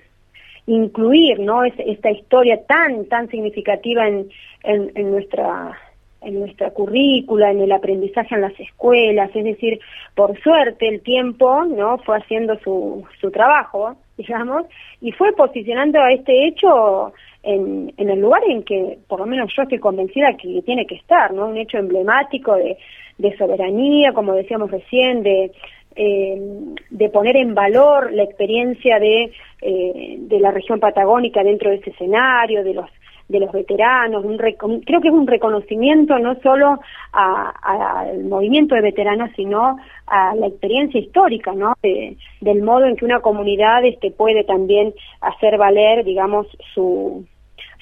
incluir 0.68 1.40
¿no? 1.40 1.64
esta 1.64 2.12
historia 2.12 2.64
tan, 2.66 3.06
tan 3.06 3.30
significativa 3.30 4.08
en, 4.08 4.30
en 4.64 5.12
nuestra 5.12 5.78
en 6.26 6.40
nuestra 6.40 6.72
currícula, 6.72 7.52
en 7.52 7.62
el 7.62 7.72
aprendizaje 7.72 8.36
en 8.36 8.42
las 8.42 8.60
escuelas, 8.60 9.30
es 9.34 9.44
decir, 9.44 9.80
por 10.16 10.38
suerte 10.42 10.88
el 10.88 11.02
tiempo 11.02 11.64
no 11.66 12.00
fue 12.00 12.18
haciendo 12.18 12.58
su, 12.60 13.06
su 13.22 13.32
trabajo, 13.32 13.96
digamos, 14.18 14.66
y 15.02 15.12
fue 15.12 15.32
posicionando 15.34 16.00
a 16.02 16.12
este 16.12 16.48
hecho 16.48 17.14
en, 17.46 17.94
el 17.98 18.20
lugar 18.20 18.42
en 18.48 18.64
que, 18.64 18.98
por 19.08 19.20
lo 19.20 19.26
menos 19.26 19.54
yo 19.56 19.64
estoy 19.64 19.80
convencida 19.80 20.36
que 20.36 20.62
tiene 20.64 20.86
que 20.86 20.96
estar, 20.96 21.34
¿no? 21.34 21.48
Un 21.48 21.58
hecho 21.58 21.78
emblemático 21.78 22.56
de, 22.56 22.78
de 23.18 23.38
soberanía, 23.38 24.14
como 24.14 24.34
decíamos 24.34 24.72
recién, 24.72 25.24
de, 25.24 25.52
eh, 25.96 26.42
de 26.90 27.10
poner 27.10 27.38
en 27.38 27.54
valor 27.54 28.12
la 28.12 28.24
experiencia 28.24 29.00
de, 29.00 29.32
eh, 29.62 30.16
de 30.18 30.40
la 30.40 30.52
región 30.52 30.80
patagónica 30.80 31.44
dentro 31.44 31.70
de 31.70 31.78
ese 31.78 31.92
escenario, 31.92 32.64
de 32.64 32.74
los 32.74 32.90
de 33.28 33.40
los 33.40 33.52
veteranos, 33.52 34.24
un 34.24 34.38
creo 34.38 35.02
que 35.02 35.08
es 35.08 35.14
un 35.14 35.26
reconocimiento 35.26 36.20
no 36.20 36.36
solo 36.42 36.80
al 37.12 38.24
movimiento 38.24 38.76
de 38.76 38.82
veteranos, 38.82 39.32
sino 39.36 39.78
a 40.06 40.36
la 40.36 40.46
experiencia 40.46 41.00
histórica, 41.00 41.52
¿no? 41.54 41.74
del 41.82 42.62
modo 42.62 42.86
en 42.86 42.96
que 42.96 43.04
una 43.04 43.22
comunidad 43.22 43.84
este, 43.84 44.12
puede 44.12 44.44
también 44.44 44.94
hacer 45.22 45.58
valer, 45.58 46.06
digamos, 46.06 46.46
su, 46.76 47.26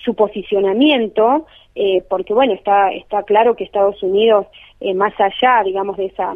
su 0.04 0.16
posicionamiento, 0.16 1.46
eh, 1.76 2.04
porque 2.10 2.34
bueno, 2.34 2.54
está, 2.54 2.92
está 2.92 3.24
claro 3.24 3.56
que 3.56 3.64
Estados 3.64 4.02
Unidos, 4.04 4.48
eh, 4.80 4.94
más 4.94 5.14
allá, 5.20 5.64
digamos, 5.64 5.98
de 5.98 6.06
esa, 6.06 6.36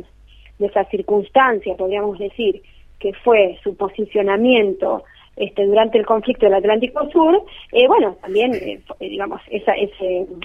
de 0.60 0.65
esa 0.65 0.86
circunstancia, 0.86 1.75
podríamos 1.75 2.17
decir, 2.17 2.62
que 2.99 3.13
fue 3.13 3.60
su 3.63 3.75
posicionamiento 3.75 5.03
este, 5.36 5.65
durante 5.67 5.99
el 5.99 6.06
conflicto 6.06 6.45
del 6.47 6.56
Atlántico 6.56 7.08
Sur, 7.12 7.43
eh, 7.71 7.88
bueno, 7.88 8.17
también, 8.21 8.56
eh, 8.56 8.82
digamos, 8.99 9.39
esa, 9.51 9.73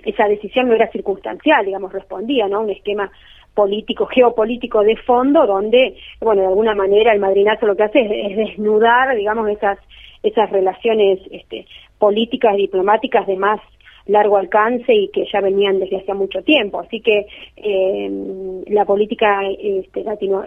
esa 0.05 0.29
decisión 0.29 0.69
no 0.69 0.75
era 0.75 0.91
circunstancial, 0.91 1.65
digamos, 1.65 1.93
respondía, 1.93 2.47
¿no? 2.47 2.61
Un 2.61 2.71
esquema 2.71 3.11
político, 3.55 4.07
geopolítico 4.07 4.83
de 4.83 4.97
fondo, 4.97 5.47
donde, 5.47 5.97
bueno, 6.21 6.43
de 6.43 6.49
alguna 6.49 6.75
manera 6.75 7.13
el 7.13 7.21
madrinazo 7.21 7.67
lo 7.67 7.77
que 7.77 7.85
hace 7.85 8.01
es, 8.01 8.37
desnudar, 8.37 9.17
digamos, 9.17 9.49
esas, 9.49 9.79
esas 10.23 10.51
relaciones 10.51 11.21
este, 11.31 11.67
políticas, 11.99 12.57
diplomáticas 12.57 13.27
de 13.27 13.37
más 13.37 13.61
largo 14.07 14.37
alcance 14.37 14.93
y 14.93 15.09
que 15.09 15.27
ya 15.33 15.41
venían 15.41 15.79
desde 15.79 15.99
hace 15.99 16.15
mucho 16.15 16.43
tiempo. 16.43 16.81
Así 16.81 17.01
que 17.01 17.27
eh, 17.57 18.63
la 18.69 18.85
política 18.85 19.43
este, 19.47 20.03
latino, 20.03 20.45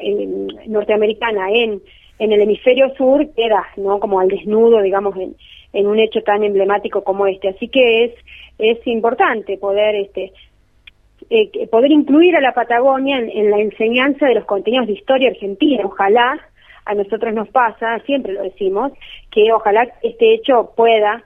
norteamericana 0.67 1.49
en 1.51 1.81
en 2.19 2.31
el 2.31 2.41
hemisferio 2.41 2.93
sur 2.95 3.27
queda, 3.35 3.65
¿no? 3.77 3.99
Como 3.99 4.19
al 4.19 4.29
desnudo, 4.29 4.81
digamos, 4.81 5.15
en, 5.17 5.35
en 5.73 5.87
un 5.87 5.99
hecho 5.99 6.21
tan 6.21 6.43
emblemático 6.43 7.03
como 7.03 7.27
este. 7.27 7.49
Así 7.49 7.67
que 7.67 8.05
es, 8.05 8.13
es 8.57 8.87
importante 8.87 9.57
poder, 9.57 9.95
este, 9.95 10.31
eh, 11.29 11.67
poder 11.67 11.91
incluir 11.91 12.35
a 12.35 12.41
la 12.41 12.53
Patagonia 12.53 13.17
en, 13.17 13.29
en, 13.29 13.51
la 13.51 13.59
enseñanza 13.59 14.27
de 14.27 14.35
los 14.35 14.45
contenidos 14.45 14.87
de 14.87 14.93
historia 14.93 15.29
argentina. 15.29 15.83
Ojalá, 15.85 16.39
a 16.85 16.93
nosotros 16.93 17.33
nos 17.33 17.49
pasa, 17.49 17.99
siempre 18.05 18.33
lo 18.33 18.43
decimos, 18.43 18.91
que 19.31 19.51
ojalá 19.51 19.87
este 20.03 20.33
hecho 20.35 20.71
pueda 20.75 21.23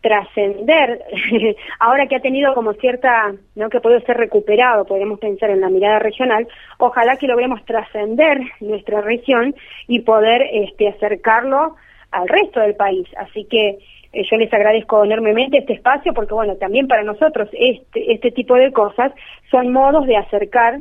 trascender, 0.00 1.02
ahora 1.78 2.06
que 2.06 2.16
ha 2.16 2.20
tenido 2.20 2.54
como 2.54 2.72
cierta, 2.74 3.34
¿no? 3.54 3.68
que 3.68 3.80
puede 3.80 4.00
ser 4.02 4.16
recuperado, 4.16 4.86
podemos 4.86 5.18
pensar 5.18 5.50
en 5.50 5.60
la 5.60 5.68
mirada 5.68 5.98
regional, 5.98 6.48
ojalá 6.78 7.16
que 7.16 7.26
logremos 7.26 7.64
trascender 7.64 8.40
nuestra 8.60 9.00
región 9.02 9.54
y 9.88 10.00
poder 10.00 10.42
este, 10.52 10.88
acercarlo 10.88 11.76
al 12.10 12.28
resto 12.28 12.60
del 12.60 12.74
país. 12.76 13.06
Así 13.16 13.44
que 13.44 13.78
eh, 14.12 14.24
yo 14.30 14.36
les 14.36 14.52
agradezco 14.52 15.04
enormemente 15.04 15.58
este 15.58 15.74
espacio 15.74 16.12
porque, 16.14 16.34
bueno, 16.34 16.56
también 16.56 16.88
para 16.88 17.02
nosotros 17.02 17.48
este, 17.52 18.12
este 18.12 18.30
tipo 18.30 18.54
de 18.54 18.72
cosas 18.72 19.12
son 19.50 19.72
modos 19.72 20.06
de 20.06 20.16
acercar 20.16 20.78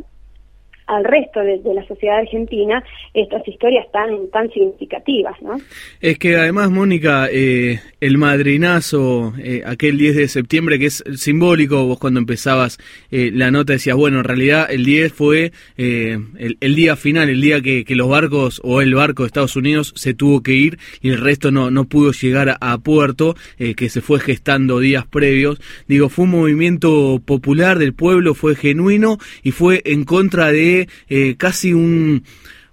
al 0.89 1.03
resto 1.03 1.39
de, 1.39 1.61
la 1.73 1.85
sociedad 1.87 2.17
argentina 2.17 2.83
estas 3.13 3.47
historias 3.47 3.85
tan 3.91 4.29
tan 4.31 4.49
significativas, 4.51 5.39
¿no? 5.41 5.57
Es 6.01 6.17
que 6.17 6.35
además, 6.35 6.71
Mónica, 6.71 7.27
eh, 7.31 7.79
el 8.01 8.17
madrinazo, 8.17 9.33
eh, 9.37 9.61
aquel 9.65 9.97
10 9.99 10.15
de 10.15 10.27
septiembre, 10.27 10.79
que 10.79 10.87
es 10.87 11.03
simbólico, 11.15 11.85
vos 11.85 11.99
cuando 11.99 12.19
empezabas 12.19 12.79
eh, 13.11 13.29
la 13.31 13.51
nota 13.51 13.73
decías, 13.73 13.95
bueno, 13.95 14.19
en 14.19 14.23
realidad 14.23 14.67
el 14.69 14.83
10 14.83 15.13
fue 15.13 15.51
el, 15.77 16.75
día 16.75 16.95
final, 16.95 17.29
el 17.29 17.41
día 17.41 17.61
que, 17.61 17.85
los 17.89 18.09
barcos 18.09 18.61
o 18.63 18.81
el 18.81 18.95
barco 18.95 19.23
de 19.23 19.27
Estados 19.27 19.55
Unidos 19.55 19.93
se 19.95 20.13
tuvo 20.13 20.41
que 20.41 20.53
ir 20.53 20.79
y 21.01 21.09
el 21.09 21.19
resto 21.19 21.51
no, 21.51 21.69
no 21.69 21.85
pudo 21.85 22.11
llegar 22.13 22.57
a, 22.59 22.77
puerto, 22.79 23.35
que 23.57 23.89
se 23.89 24.01
fue 24.01 24.19
gestando 24.19 24.79
días 24.79 25.05
previos. 25.05 25.59
Digo, 25.87 26.09
fue 26.09 26.25
un 26.25 26.31
movimiento 26.31 27.21
popular 27.23 27.77
del 27.77 27.93
pueblo, 27.93 28.33
fue 28.33 28.55
genuino 28.55 29.17
y 29.43 29.51
fue 29.51 29.81
en 29.85 30.05
contra 30.05 30.51
de 30.51 30.78
eh, 31.07 31.35
casi 31.37 31.73
un 31.73 32.23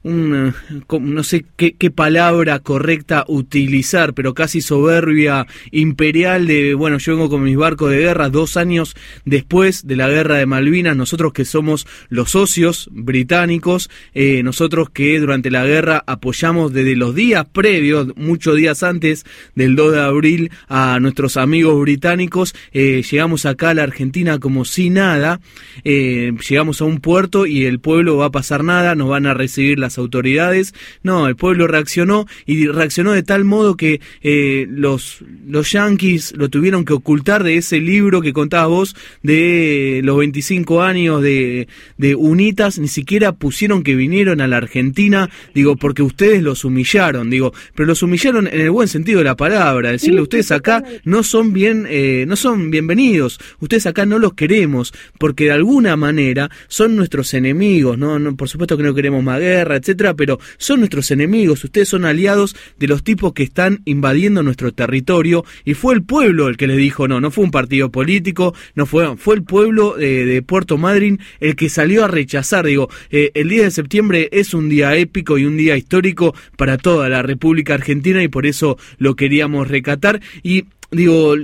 un, 0.06 0.54
no 1.00 1.24
sé 1.24 1.44
qué, 1.56 1.74
palabra 1.90 2.60
correcta 2.60 3.24
utilizar, 3.26 4.14
pero 4.14 4.34
casi 4.34 4.60
soberbia 4.60 5.46
imperial 5.72 6.46
de, 6.46 6.74
bueno, 6.74 6.98
yo 6.98 7.16
vengo 7.16 7.28
con 7.28 7.42
mis 7.42 7.56
barcos 7.56 7.90
de 7.90 7.98
guerra 7.98 8.28
dos 8.28 8.56
años 8.56 8.94
después 9.24 9.86
de 9.86 9.96
la 9.96 10.08
guerra 10.08 10.36
de 10.36 10.46
Malvinas, 10.46 10.96
nosotros 10.96 11.32
que 11.32 11.44
somos 11.44 11.86
los 12.08 12.30
socios 12.30 12.88
británicos, 12.92 13.90
eh, 14.14 14.42
nosotros 14.44 14.90
que 14.90 15.18
durante 15.18 15.50
la 15.50 15.64
guerra 15.64 16.04
apoyamos 16.06 16.72
desde 16.72 16.94
los 16.94 17.14
días 17.14 17.46
previos, 17.52 18.08
muchos 18.16 18.56
días 18.56 18.84
antes 18.84 19.24
del 19.56 19.74
2 19.74 19.92
de 19.92 20.00
abril, 20.00 20.50
a 20.68 21.00
nuestros 21.00 21.36
amigos 21.36 21.80
británicos, 21.80 22.54
eh, 22.72 23.02
llegamos 23.10 23.44
acá 23.44 23.70
a 23.70 23.74
la 23.74 23.82
Argentina 23.82 24.38
como 24.38 24.64
si 24.64 24.88
nada, 24.90 25.40
eh, 25.82 26.32
llegamos 26.48 26.80
a 26.80 26.84
un 26.84 27.00
puerto 27.00 27.46
y 27.46 27.64
el 27.64 27.80
pueblo 27.80 28.16
va 28.18 28.26
a 28.26 28.30
pasar 28.30 28.62
nada, 28.62 28.94
nos 28.94 29.08
van 29.08 29.26
a 29.26 29.34
recibir 29.34 29.80
las 29.80 29.95
autoridades. 29.98 30.74
No, 31.02 31.28
el 31.28 31.36
pueblo 31.36 31.66
reaccionó 31.66 32.26
y 32.44 32.66
reaccionó 32.66 33.12
de 33.12 33.22
tal 33.22 33.44
modo 33.44 33.76
que 33.76 34.00
eh, 34.22 34.66
los, 34.68 35.24
los 35.46 35.72
yanquis 35.72 36.34
lo 36.36 36.48
tuvieron 36.48 36.84
que 36.84 36.92
ocultar 36.92 37.44
de 37.44 37.56
ese 37.56 37.80
libro 37.80 38.20
que 38.20 38.32
contabas 38.32 38.68
vos 38.68 38.96
de 39.22 40.00
los 40.04 40.18
25 40.18 40.82
años 40.82 41.22
de, 41.22 41.68
de 41.96 42.14
UNITAS. 42.14 42.78
Ni 42.78 42.88
siquiera 42.88 43.32
pusieron 43.32 43.82
que 43.82 43.94
vinieron 43.94 44.40
a 44.40 44.46
la 44.46 44.56
Argentina, 44.56 45.30
digo, 45.54 45.76
porque 45.76 46.02
ustedes 46.02 46.42
los 46.42 46.64
humillaron, 46.64 47.30
digo, 47.30 47.52
pero 47.74 47.86
los 47.86 48.02
humillaron 48.02 48.46
en 48.46 48.60
el 48.60 48.70
buen 48.70 48.88
sentido 48.88 49.18
de 49.18 49.24
la 49.24 49.36
palabra. 49.36 49.90
Decirle, 49.90 50.20
ustedes 50.20 50.50
acá 50.50 50.82
no 51.04 51.22
son 51.22 51.52
bien, 51.52 51.86
eh, 51.88 52.24
no 52.26 52.36
son 52.36 52.70
bienvenidos, 52.70 53.38
ustedes 53.60 53.86
acá 53.86 54.06
no 54.06 54.18
los 54.18 54.34
queremos, 54.34 54.92
porque 55.18 55.44
de 55.44 55.52
alguna 55.52 55.96
manera 55.96 56.50
son 56.68 56.96
nuestros 56.96 57.34
enemigos, 57.34 57.98
¿no? 57.98 58.18
no 58.18 58.36
por 58.36 58.48
supuesto 58.48 58.76
que 58.76 58.82
no 58.82 58.94
queremos 58.94 59.22
más 59.22 59.40
guerra, 59.40 59.76
etcétera, 59.86 60.14
pero 60.14 60.38
son 60.58 60.80
nuestros 60.80 61.10
enemigos, 61.12 61.62
ustedes 61.62 61.88
son 61.88 62.04
aliados 62.04 62.56
de 62.78 62.88
los 62.88 63.04
tipos 63.04 63.32
que 63.32 63.44
están 63.44 63.82
invadiendo 63.84 64.42
nuestro 64.42 64.72
territorio 64.72 65.44
y 65.64 65.74
fue 65.74 65.94
el 65.94 66.02
pueblo 66.02 66.48
el 66.48 66.56
que 66.56 66.66
les 66.66 66.76
dijo 66.76 67.06
no, 67.06 67.20
no 67.20 67.30
fue 67.30 67.44
un 67.44 67.50
partido 67.52 67.90
político, 67.90 68.54
no 68.74 68.86
fue, 68.86 69.16
fue 69.16 69.36
el 69.36 69.44
pueblo 69.44 69.98
eh, 69.98 70.24
de 70.24 70.42
Puerto 70.42 70.76
Madryn 70.76 71.20
el 71.40 71.54
que 71.54 71.68
salió 71.68 72.04
a 72.04 72.08
rechazar, 72.08 72.66
digo, 72.66 72.88
eh, 73.10 73.30
el 73.34 73.48
día 73.48 73.62
de 73.62 73.70
septiembre 73.70 74.28
es 74.32 74.54
un 74.54 74.68
día 74.68 74.96
épico 74.96 75.38
y 75.38 75.44
un 75.44 75.56
día 75.56 75.76
histórico 75.76 76.34
para 76.56 76.78
toda 76.78 77.08
la 77.08 77.22
República 77.22 77.74
Argentina 77.74 78.22
y 78.22 78.28
por 78.28 78.46
eso 78.46 78.78
lo 78.98 79.14
queríamos 79.14 79.68
recatar. 79.68 80.20
Y 80.42 80.64
digo, 80.96 81.34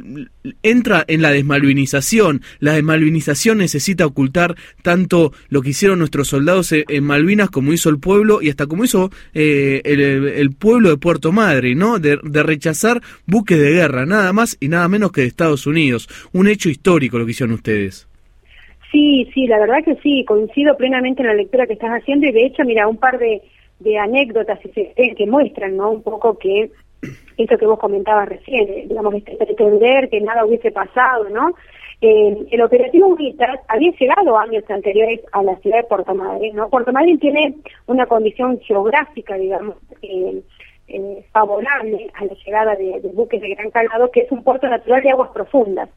entra 0.62 1.04
en 1.06 1.22
la 1.22 1.30
desmalvinización. 1.30 2.40
La 2.58 2.72
desmalvinización 2.72 3.58
necesita 3.58 4.06
ocultar 4.06 4.54
tanto 4.82 5.32
lo 5.48 5.62
que 5.62 5.70
hicieron 5.70 5.98
nuestros 5.98 6.28
soldados 6.28 6.72
en 6.72 7.04
Malvinas 7.04 7.50
como 7.50 7.72
hizo 7.72 7.88
el 7.90 8.00
pueblo 8.00 8.42
y 8.42 8.50
hasta 8.50 8.66
como 8.66 8.84
hizo 8.84 9.10
eh, 9.34 9.82
el, 9.84 10.54
pueblo 10.54 10.90
de 10.90 10.96
Puerto 10.96 11.32
Madre, 11.32 11.74
¿no? 11.74 11.98
De, 11.98 12.18
rechazar 12.42 13.00
buques 13.26 13.58
de 13.58 13.70
guerra, 13.70 14.06
nada 14.06 14.32
más 14.32 14.56
y 14.60 14.68
nada 14.68 14.88
menos 14.88 15.12
que 15.12 15.22
de 15.22 15.28
Estados 15.28 15.66
Unidos. 15.66 16.08
Un 16.32 16.48
hecho 16.48 16.68
histórico 16.68 17.18
lo 17.18 17.24
que 17.24 17.32
hicieron 17.32 17.54
ustedes. 17.54 18.08
Sí, 18.90 19.28
sí, 19.32 19.46
la 19.46 19.58
verdad 19.58 19.84
que 19.84 19.96
sí, 20.02 20.24
coincido 20.26 20.76
plenamente 20.76 21.22
en 21.22 21.28
la 21.28 21.34
lectura 21.34 21.66
que 21.66 21.72
estás 21.74 21.90
haciendo 21.90 22.26
y 22.26 22.32
de 22.32 22.46
hecho, 22.46 22.62
mira, 22.64 22.88
un 22.88 22.98
par 22.98 23.18
de, 23.18 23.40
de 23.80 23.98
anécdotas 23.98 24.58
que 24.60 25.26
muestran, 25.26 25.76
¿no? 25.76 25.90
Un 25.90 26.02
poco 26.02 26.38
que 26.38 26.70
eso 27.36 27.58
que 27.58 27.66
vos 27.66 27.78
comentabas 27.78 28.28
recién, 28.28 28.68
eh, 28.68 28.84
digamos, 28.88 29.14
este, 29.14 29.36
pretender 29.36 30.08
que 30.08 30.20
nada 30.20 30.44
hubiese 30.44 30.70
pasado, 30.70 31.28
¿no? 31.28 31.54
Eh, 32.00 32.46
el 32.50 32.60
operativo 32.60 33.06
UNITAS 33.06 33.60
había 33.68 33.92
llegado 33.92 34.36
años 34.36 34.64
anteriores 34.68 35.20
a 35.30 35.42
la 35.44 35.54
ciudad 35.58 35.78
de 35.78 35.84
Puerto 35.84 36.12
Madryn, 36.14 36.56
¿no? 36.56 36.68
Puerto 36.68 36.92
Madryn 36.92 37.20
tiene 37.20 37.54
una 37.86 38.06
condición 38.06 38.58
geográfica, 38.60 39.36
digamos, 39.36 39.76
eh, 40.02 40.42
eh, 40.88 41.24
favorable 41.30 42.10
a 42.14 42.24
la 42.24 42.34
llegada 42.44 42.74
de, 42.74 43.00
buques 43.14 43.40
de 43.40 43.54
gran 43.54 43.70
calado, 43.70 44.10
que 44.10 44.22
es 44.22 44.32
un 44.32 44.42
puerto 44.42 44.68
natural 44.68 45.00
de 45.00 45.10
aguas 45.10 45.30
profundas, 45.30 45.88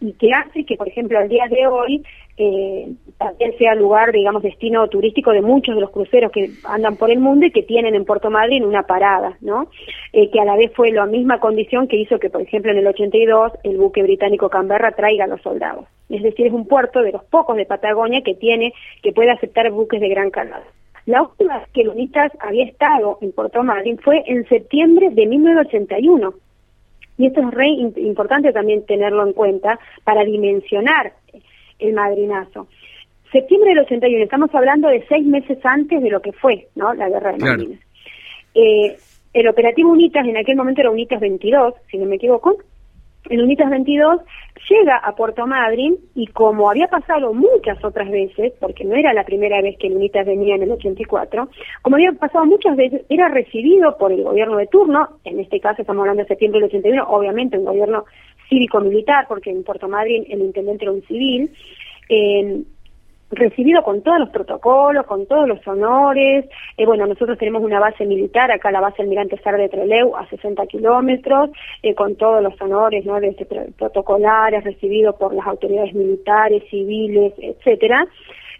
y 0.00 0.14
que 0.14 0.30
hace 0.32 0.64
que, 0.64 0.76
por 0.76 0.88
ejemplo, 0.88 1.18
al 1.18 1.28
día 1.28 1.44
de 1.48 1.66
hoy 1.66 2.02
eh, 2.38 2.92
también 3.16 3.56
sea 3.56 3.74
lugar, 3.74 4.12
digamos, 4.12 4.42
destino 4.42 4.86
turístico 4.88 5.30
de 5.30 5.40
muchos 5.40 5.74
de 5.74 5.80
los 5.80 5.90
cruceros 5.90 6.30
que 6.30 6.50
andan 6.64 6.96
por 6.96 7.10
el 7.10 7.18
mundo 7.18 7.46
y 7.46 7.50
que 7.50 7.62
tienen 7.62 7.94
en 7.94 8.04
Puerto 8.04 8.30
Madryn 8.30 8.64
una 8.64 8.82
parada, 8.82 9.38
¿no? 9.40 9.68
Eh, 10.12 10.30
que 10.30 10.40
a 10.40 10.44
la 10.44 10.56
vez 10.56 10.70
fue 10.74 10.90
la 10.92 11.06
misma 11.06 11.40
condición 11.40 11.88
que 11.88 11.96
hizo 11.96 12.18
que, 12.18 12.28
por 12.28 12.42
ejemplo, 12.42 12.70
en 12.72 12.78
el 12.78 12.86
82 12.86 13.52
el 13.62 13.78
buque 13.78 14.02
británico 14.02 14.50
Canberra 14.50 14.92
traiga 14.92 15.24
a 15.24 15.28
los 15.28 15.40
soldados. 15.40 15.86
Es 16.10 16.22
decir, 16.22 16.46
es 16.46 16.52
un 16.52 16.66
puerto 16.66 17.00
de 17.00 17.12
los 17.12 17.24
pocos 17.24 17.56
de 17.56 17.64
Patagonia 17.64 18.20
que 18.22 18.34
tiene, 18.34 18.74
que 19.02 19.12
puede 19.12 19.30
aceptar 19.30 19.70
buques 19.70 20.00
de 20.00 20.08
gran 20.08 20.30
calado. 20.30 20.64
La 21.06 21.22
última 21.22 21.58
vez 21.58 21.68
que 21.72 21.82
el 21.82 21.88
UNITAS 21.88 22.32
había 22.40 22.64
estado 22.64 23.18
en 23.22 23.32
Puerto 23.32 23.62
Madryn 23.62 23.98
fue 23.98 24.24
en 24.26 24.46
septiembre 24.48 25.10
de 25.10 25.26
1981. 25.26 26.34
Y 27.18 27.26
esto 27.28 27.40
es 27.40 27.50
re 27.52 27.68
importante 27.68 28.52
también 28.52 28.84
tenerlo 28.84 29.26
en 29.26 29.32
cuenta 29.32 29.78
para 30.04 30.24
dimensionar 30.24 31.14
el 31.78 31.92
madrinazo. 31.94 32.68
Septiembre 33.32 33.70
del 33.70 33.80
81, 33.80 34.24
estamos 34.24 34.54
hablando 34.54 34.88
de 34.88 35.04
seis 35.08 35.26
meses 35.26 35.58
antes 35.64 36.02
de 36.02 36.10
lo 36.10 36.20
que 36.20 36.32
fue 36.32 36.68
¿no? 36.74 36.94
la 36.94 37.08
guerra 37.08 37.32
de 37.32 37.38
Malvinas. 37.38 37.80
Eh, 38.54 38.96
el 39.34 39.48
operativo 39.48 39.90
UNITAS, 39.90 40.26
en 40.26 40.36
aquel 40.38 40.56
momento 40.56 40.80
era 40.80 40.90
UNITAS 40.90 41.20
22, 41.20 41.74
si 41.90 41.98
no 41.98 42.06
me 42.06 42.16
equivoco, 42.16 42.56
el 43.28 43.42
UNITAS 43.42 43.70
22 43.70 44.20
llega 44.68 44.96
a 44.96 45.14
Puerto 45.14 45.46
Madryn 45.46 45.96
y 46.14 46.26
como 46.28 46.70
había 46.70 46.86
pasado 46.86 47.34
muchas 47.34 47.82
otras 47.84 48.10
veces, 48.10 48.52
porque 48.60 48.84
no 48.84 48.94
era 48.94 49.12
la 49.12 49.24
primera 49.24 49.60
vez 49.60 49.76
que 49.78 49.88
el 49.88 49.96
UNITAS 49.96 50.26
venía 50.26 50.54
en 50.54 50.62
el 50.62 50.72
84, 50.72 51.48
como 51.82 51.96
había 51.96 52.12
pasado 52.12 52.46
muchas 52.46 52.76
veces, 52.76 53.02
era 53.08 53.28
recibido 53.28 53.96
por 53.98 54.12
el 54.12 54.22
gobierno 54.22 54.56
de 54.56 54.66
turno, 54.66 55.08
en 55.24 55.40
este 55.40 55.60
caso 55.60 55.82
estamos 55.82 56.02
hablando 56.02 56.22
de 56.22 56.28
septiembre 56.28 56.60
del 56.60 56.68
81, 56.68 57.04
obviamente 57.08 57.58
un 57.58 57.64
gobierno 57.64 58.04
cívico-militar, 58.48 59.26
porque 59.28 59.50
en 59.50 59.64
Puerto 59.64 59.88
Madryn 59.88 60.24
el 60.28 60.40
intendente 60.40 60.84
era 60.84 60.92
un 60.92 61.02
civil, 61.02 61.50
eh, 62.08 62.62
recibido 63.30 63.82
con 63.82 64.02
todos 64.02 64.20
los 64.20 64.28
protocolos, 64.30 65.06
con 65.06 65.26
todos 65.26 65.48
los 65.48 65.66
honores. 65.66 66.46
Eh, 66.76 66.86
bueno, 66.86 67.06
nosotros 67.06 67.38
tenemos 67.38 67.62
una 67.62 67.80
base 67.80 68.06
militar, 68.06 68.50
acá 68.50 68.70
la 68.70 68.80
base 68.80 69.02
Almirante 69.02 69.38
Sar 69.38 69.56
de 69.56 69.68
Treleu, 69.68 70.16
a 70.16 70.26
60 70.28 70.66
kilómetros, 70.66 71.50
eh, 71.82 71.94
con 71.94 72.16
todos 72.16 72.42
los 72.42 72.60
honores 72.60 73.04
¿no? 73.04 73.18
de 73.20 73.28
este 73.28 73.46
protocolares, 73.46 74.64
recibido 74.64 75.16
por 75.16 75.34
las 75.34 75.46
autoridades 75.46 75.94
militares, 75.94 76.62
civiles, 76.70 77.32
etcétera. 77.38 78.06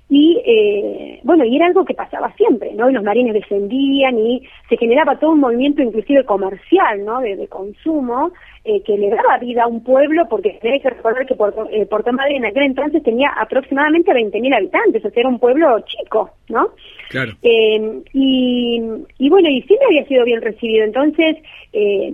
Y 0.08 0.40
eh, 0.46 1.20
bueno, 1.24 1.44
y 1.44 1.56
era 1.56 1.66
algo 1.66 1.84
que 1.84 1.94
pasaba 1.94 2.32
siempre, 2.34 2.72
¿no? 2.74 2.88
Y 2.88 2.92
los 2.92 3.02
marines 3.02 3.34
descendían 3.34 4.16
y 4.20 4.46
se 4.68 4.76
generaba 4.76 5.18
todo 5.18 5.32
un 5.32 5.40
movimiento 5.40 5.82
inclusive 5.82 6.24
comercial, 6.24 7.04
¿no? 7.04 7.20
De, 7.20 7.48
consumo 7.48 8.30
eh, 8.66 8.82
que 8.82 8.98
le 8.98 9.10
daba 9.10 9.38
vida 9.38 9.64
a 9.64 9.68
un 9.68 9.82
pueblo 9.82 10.26
porque 10.28 10.58
tenés 10.60 10.82
que 10.82 10.90
recordar 10.90 11.24
que 11.24 11.34
Puerto, 11.34 11.68
eh, 11.70 11.86
Puerto 11.86 12.12
Madryn 12.12 12.38
en 12.38 12.46
aquel 12.46 12.64
entonces 12.64 13.02
tenía 13.02 13.30
aproximadamente 13.38 14.12
20.000 14.12 14.56
habitantes, 14.56 15.04
o 15.04 15.10
sea, 15.10 15.20
era 15.20 15.28
un 15.28 15.38
pueblo 15.38 15.80
chico, 15.80 16.30
¿no? 16.48 16.70
Claro. 17.10 17.32
Eh, 17.42 18.02
y, 18.12 18.82
y 19.18 19.28
bueno, 19.28 19.48
y 19.48 19.62
siempre 19.62 19.86
había 19.86 20.06
sido 20.06 20.24
bien 20.24 20.42
recibido. 20.42 20.84
Entonces, 20.84 21.36
eh, 21.72 22.12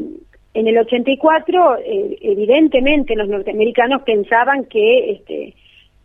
en 0.54 0.68
el 0.68 0.78
84, 0.78 1.78
eh, 1.78 2.18
evidentemente 2.20 3.16
los 3.16 3.28
norteamericanos 3.28 4.02
pensaban 4.02 4.66
que 4.66 5.12
este 5.12 5.54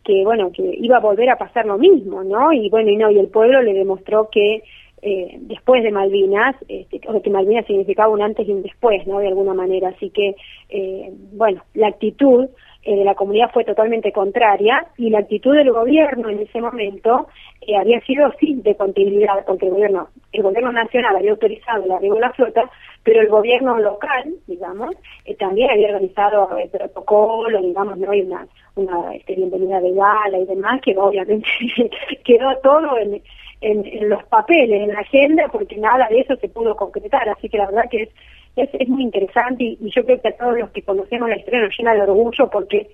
que 0.05 0.23
bueno 0.23 0.51
que 0.53 0.63
iba 0.79 0.97
a 0.97 1.01
volver 1.01 1.29
a 1.29 1.37
pasar 1.37 1.65
lo 1.65 1.77
mismo 1.77 2.23
no 2.23 2.53
y 2.53 2.69
bueno 2.69 2.89
y 2.89 2.95
no 2.95 3.11
y 3.11 3.19
el 3.19 3.27
pueblo 3.27 3.61
le 3.61 3.73
demostró 3.73 4.29
que 4.31 4.63
eh, 5.01 5.37
después 5.41 5.83
de 5.83 5.91
Malvinas 5.91 6.55
este, 6.67 7.01
o 7.07 7.21
que 7.21 7.29
Malvinas 7.29 7.65
significaba 7.65 8.09
un 8.09 8.21
antes 8.21 8.47
y 8.47 8.51
un 8.51 8.63
después 8.63 9.05
no 9.07 9.19
de 9.19 9.27
alguna 9.27 9.53
manera. 9.53 9.89
Así 9.89 10.09
que 10.09 10.35
eh, 10.69 11.11
bueno 11.33 11.63
la 11.73 11.87
actitud 11.87 12.49
eh, 12.87 12.95
de 12.95 13.03
la 13.03 13.15
comunidad 13.15 13.51
fue 13.51 13.65
totalmente 13.65 14.13
contraria 14.13 14.85
y 14.97 15.09
la 15.09 15.19
actitud 15.19 15.53
del 15.53 15.71
gobierno 15.71 16.29
en 16.29 16.39
ese 16.39 16.61
momento 16.61 17.27
eh, 17.59 17.75
había 17.75 17.99
sido 18.01 18.31
sí 18.39 18.61
de 18.63 18.75
continuidad 18.75 19.43
porque 19.45 19.65
el 19.65 19.73
gobierno 19.73 20.07
el 20.31 20.41
gobierno 20.41 20.71
nacional 20.71 21.17
había 21.17 21.31
autorizado 21.31 21.83
el 21.83 21.91
arribo 21.91 22.15
de 22.15 22.21
la 22.21 22.31
flota 22.31 22.69
pero 23.03 23.19
el 23.19 23.27
gobierno 23.27 23.77
local 23.79 24.35
digamos 24.47 24.95
eh, 25.25 25.35
también 25.35 25.69
había 25.71 25.87
organizado 25.87 26.57
el 26.57 26.69
protocolo 26.69 27.61
digamos 27.61 27.97
no 27.97 28.09
hay 28.09 28.21
una 28.21 28.47
una 28.77 29.13
este, 29.15 29.35
bienvenida 29.35 29.81
de 29.81 29.91
gala 29.91 30.37
y 30.37 30.45
demás, 30.45 30.79
que 30.81 30.95
obviamente 30.97 31.47
quedó 32.23 32.55
todo 32.63 32.97
en, 32.97 33.21
en, 33.61 34.09
los 34.09 34.23
papeles, 34.25 34.81
en 34.81 34.93
la 34.93 34.99
agenda, 34.99 35.47
porque 35.51 35.77
nada 35.77 36.07
de 36.09 36.19
eso 36.19 36.35
se 36.37 36.49
pudo 36.49 36.75
concretar. 36.75 37.27
Así 37.29 37.49
que 37.49 37.57
la 37.57 37.67
verdad 37.67 37.89
que 37.89 38.03
es, 38.03 38.09
es, 38.55 38.69
es 38.73 38.87
muy 38.87 39.03
interesante 39.03 39.63
y, 39.63 39.77
yo 39.89 40.05
creo 40.05 40.21
que 40.21 40.29
a 40.29 40.37
todos 40.37 40.57
los 40.57 40.69
que 40.71 40.81
conocemos 40.81 41.29
la 41.29 41.37
historia 41.37 41.61
nos 41.61 41.77
llena 41.77 41.93
de 41.93 42.01
orgullo 42.01 42.49
porque 42.49 42.89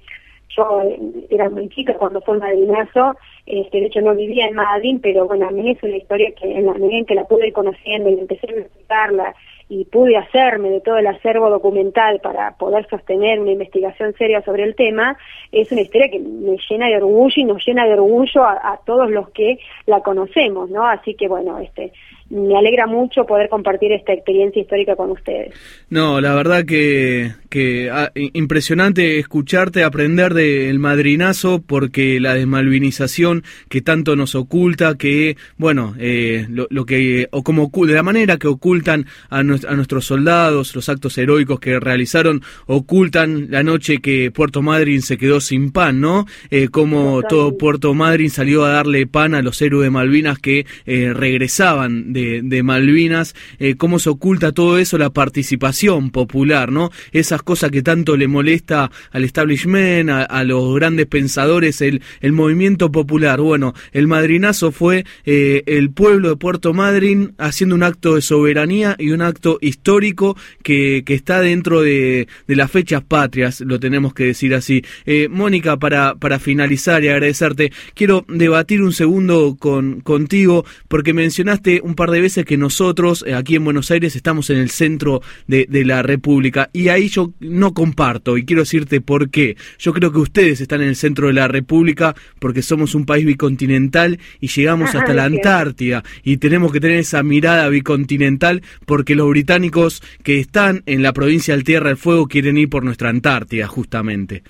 yo 0.55 0.81
eh, 0.83 0.99
era 1.29 1.49
muy 1.49 1.69
chica 1.69 1.95
cuando 1.95 2.21
fue 2.21 2.37
madrinazo, 2.37 3.15
este, 3.45 3.79
de 3.79 3.85
hecho 3.87 4.01
no 4.01 4.15
vivía 4.15 4.47
en 4.47 4.55
Madrid, 4.55 4.99
pero 5.01 5.25
bueno, 5.25 5.47
a 5.47 5.51
mí 5.51 5.71
es 5.71 5.81
una 5.83 5.97
historia 5.97 6.31
que 6.39 6.51
en 6.51 6.65
la 6.65 6.73
medida 6.73 6.99
en 6.99 7.05
que 7.05 7.15
la 7.15 7.25
pude 7.25 7.47
ir 7.47 7.53
conociendo 7.53 8.09
y 8.09 8.19
empecé 8.19 8.47
a 8.49 8.59
explicarla 8.59 9.35
y 9.69 9.85
pude 9.85 10.17
hacerme 10.17 10.69
de 10.69 10.81
todo 10.81 10.97
el 10.97 11.07
acervo 11.07 11.49
documental 11.49 12.19
para 12.21 12.51
poder 12.57 12.87
sostener 12.89 13.39
una 13.39 13.51
investigación 13.51 14.13
seria 14.17 14.41
sobre 14.43 14.63
el 14.63 14.75
tema, 14.75 15.17
es 15.51 15.71
una 15.71 15.81
historia 15.81 16.09
que 16.09 16.19
me 16.19 16.57
llena 16.69 16.87
de 16.87 16.97
orgullo 16.97 17.33
y 17.35 17.43
nos 17.45 17.65
llena 17.65 17.85
de 17.85 17.93
orgullo 17.93 18.43
a, 18.43 18.73
a 18.73 18.79
todos 18.85 19.09
los 19.09 19.29
que 19.29 19.59
la 19.85 20.01
conocemos, 20.01 20.69
¿no? 20.69 20.85
Así 20.85 21.15
que 21.15 21.27
bueno, 21.27 21.59
este 21.59 21.93
me 22.33 22.57
alegra 22.57 22.87
mucho 22.87 23.25
poder 23.25 23.47
compartir 23.47 23.91
esta 23.91 24.11
experiencia 24.11 24.61
histórica 24.61 24.95
con 24.95 25.11
ustedes. 25.11 25.53
No, 25.89 26.19
la 26.19 26.33
verdad 26.33 26.65
que, 26.65 27.31
que 27.49 27.91
ah, 27.91 28.11
impresionante 28.15 29.19
escucharte 29.19 29.83
aprender 29.83 30.33
del 30.33 30.79
madrinazo 30.79 31.61
porque 31.61 32.19
la 32.19 32.33
desmalvinización 32.33 33.43
que 33.69 33.81
tanto 33.81 34.15
nos 34.15 34.33
oculta, 34.33 34.97
que, 34.97 35.37
bueno, 35.57 35.93
eh, 35.99 36.47
lo, 36.49 36.85
que, 36.85 37.27
o 37.31 37.43
como 37.43 37.69
de 37.85 37.93
la 37.93 38.03
manera 38.03 38.37
que 38.37 38.47
ocultan 38.47 39.05
a, 39.29 39.39
a, 39.39 39.43
nuestros 39.43 40.05
soldados, 40.05 40.75
los 40.75 40.89
actos 40.89 41.17
heroicos 41.19 41.59
que 41.59 41.79
realizaron, 41.79 42.41
ocultan 42.65 43.51
la 43.51 43.61
noche 43.61 43.99
que 43.99 44.31
Puerto 44.31 44.63
Madryn 44.63 45.03
se 45.03 45.17
quedó 45.17 45.39
sin 45.39 45.71
pan, 45.71 46.01
¿no? 46.01 46.25
Eh, 46.49 46.69
como 46.69 47.21
todo 47.21 47.57
Puerto 47.57 47.93
Madryn 47.93 48.31
salió 48.31 48.65
a 48.65 48.69
darle 48.69 49.05
pan 49.05 49.35
a 49.35 49.43
los 49.43 49.61
héroes 49.61 49.83
de 49.83 49.91
Malvinas 49.91 50.39
que 50.39 50.65
eh, 50.85 51.13
regresaban 51.13 52.11
de 52.13 52.22
de, 52.43 52.63
Malvinas, 52.63 53.35
eh, 53.59 53.75
cómo 53.75 53.99
se 53.99 54.09
oculta 54.09 54.51
todo 54.51 54.77
eso, 54.77 54.97
la 54.97 55.11
participación 55.11 56.11
popular, 56.11 56.71
¿no? 56.71 56.91
Esas 57.11 57.43
cosas 57.43 57.71
que 57.71 57.81
tanto 57.81 58.15
le 58.17 58.27
molesta 58.27 58.91
al 59.11 59.23
establishment, 59.23 60.09
a, 60.09 60.43
los 60.43 60.75
grandes 60.75 61.05
pensadores, 61.07 61.81
el, 61.81 62.01
el 62.21 62.31
movimiento 62.31 62.91
popular. 62.91 63.39
Bueno, 63.41 63.73
el 63.91 64.07
madrinazo 64.07 64.71
fue 64.71 65.05
eh, 65.25 65.63
el 65.65 65.91
pueblo 65.91 66.29
de 66.29 66.35
Puerto 66.35 66.73
Madryn 66.73 67.33
haciendo 67.37 67.75
un 67.75 67.83
acto 67.83 68.15
de 68.15 68.21
soberanía 68.21 68.95
y 68.97 69.11
un 69.11 69.21
acto 69.21 69.57
histórico 69.61 70.35
que, 70.63 71.03
que 71.05 71.13
está 71.13 71.41
dentro 71.41 71.81
de, 71.81 72.27
de 72.47 72.55
las 72.55 72.71
fechas 72.71 73.03
patrias, 73.03 73.61
lo 73.61 73.79
tenemos 73.79 74.13
que 74.13 74.25
decir 74.25 74.53
así. 74.55 74.83
Eh, 75.05 75.27
Mónica, 75.29 75.77
para, 75.77 76.15
para 76.15 76.39
finalizar 76.39 77.03
y 77.03 77.09
agradecerte, 77.09 77.71
quiero 77.93 78.25
debatir 78.27 78.81
un 78.81 78.93
segundo 78.93 79.55
con, 79.59 80.01
contigo 80.01 80.65
porque 80.87 81.13
mencionaste 81.13 81.81
un 81.83 81.95
de 82.11 82.13
de 82.13 82.21
veces 82.21 82.45
que 82.45 82.57
nosotros 82.57 83.25
eh, 83.27 83.33
aquí 83.33 83.55
en 83.55 83.65
Buenos 83.65 83.91
Aires 83.91 84.15
estamos 84.15 84.49
en 84.49 84.57
el 84.57 84.69
centro 84.69 85.21
de, 85.47 85.67
la 85.83 86.01
República 86.01 86.69
y 86.71 86.87
ahí 86.87 87.09
yo 87.09 87.33
no 87.39 87.73
comparto 87.73 88.37
y 88.37 88.45
quiero 88.45 88.61
decirte 88.61 89.01
por 89.01 89.29
qué. 89.29 89.57
Yo 89.79 89.91
creo 89.91 90.11
que 90.11 90.19
ustedes 90.19 90.61
están 90.61 90.81
en 90.81 90.89
el 90.89 90.95
centro 90.95 91.27
de 91.27 91.33
la 91.33 91.47
República 91.47 92.15
porque 92.39 92.61
somos 92.61 92.95
un 92.95 93.05
país 93.05 93.25
bicontinental 93.25 94.19
y 94.39 94.47
llegamos 94.47 94.95
hasta 94.95 95.13
la 95.13 95.25
Antártida 95.25 96.03
y 96.23 96.37
tenemos 96.37 96.71
que 96.71 96.79
tener 96.79 96.99
esa 96.99 97.23
mirada 97.23 97.67
bicontinental 97.67 98.61
porque 98.85 99.15
los 99.15 99.29
británicos 99.29 100.01
que 100.23 100.39
están 100.39 100.83
en 100.85 101.03
la 101.03 101.11
provincia 101.11 101.53
del 101.53 101.63
Tierra 101.63 101.89
del 101.89 101.97
Fuego 101.97 102.27
quieren 102.27 102.57
ir 102.57 102.69
por 102.69 102.83
nuestra 102.83 103.09
Antártida 103.09 103.67
justamente. 103.67 104.43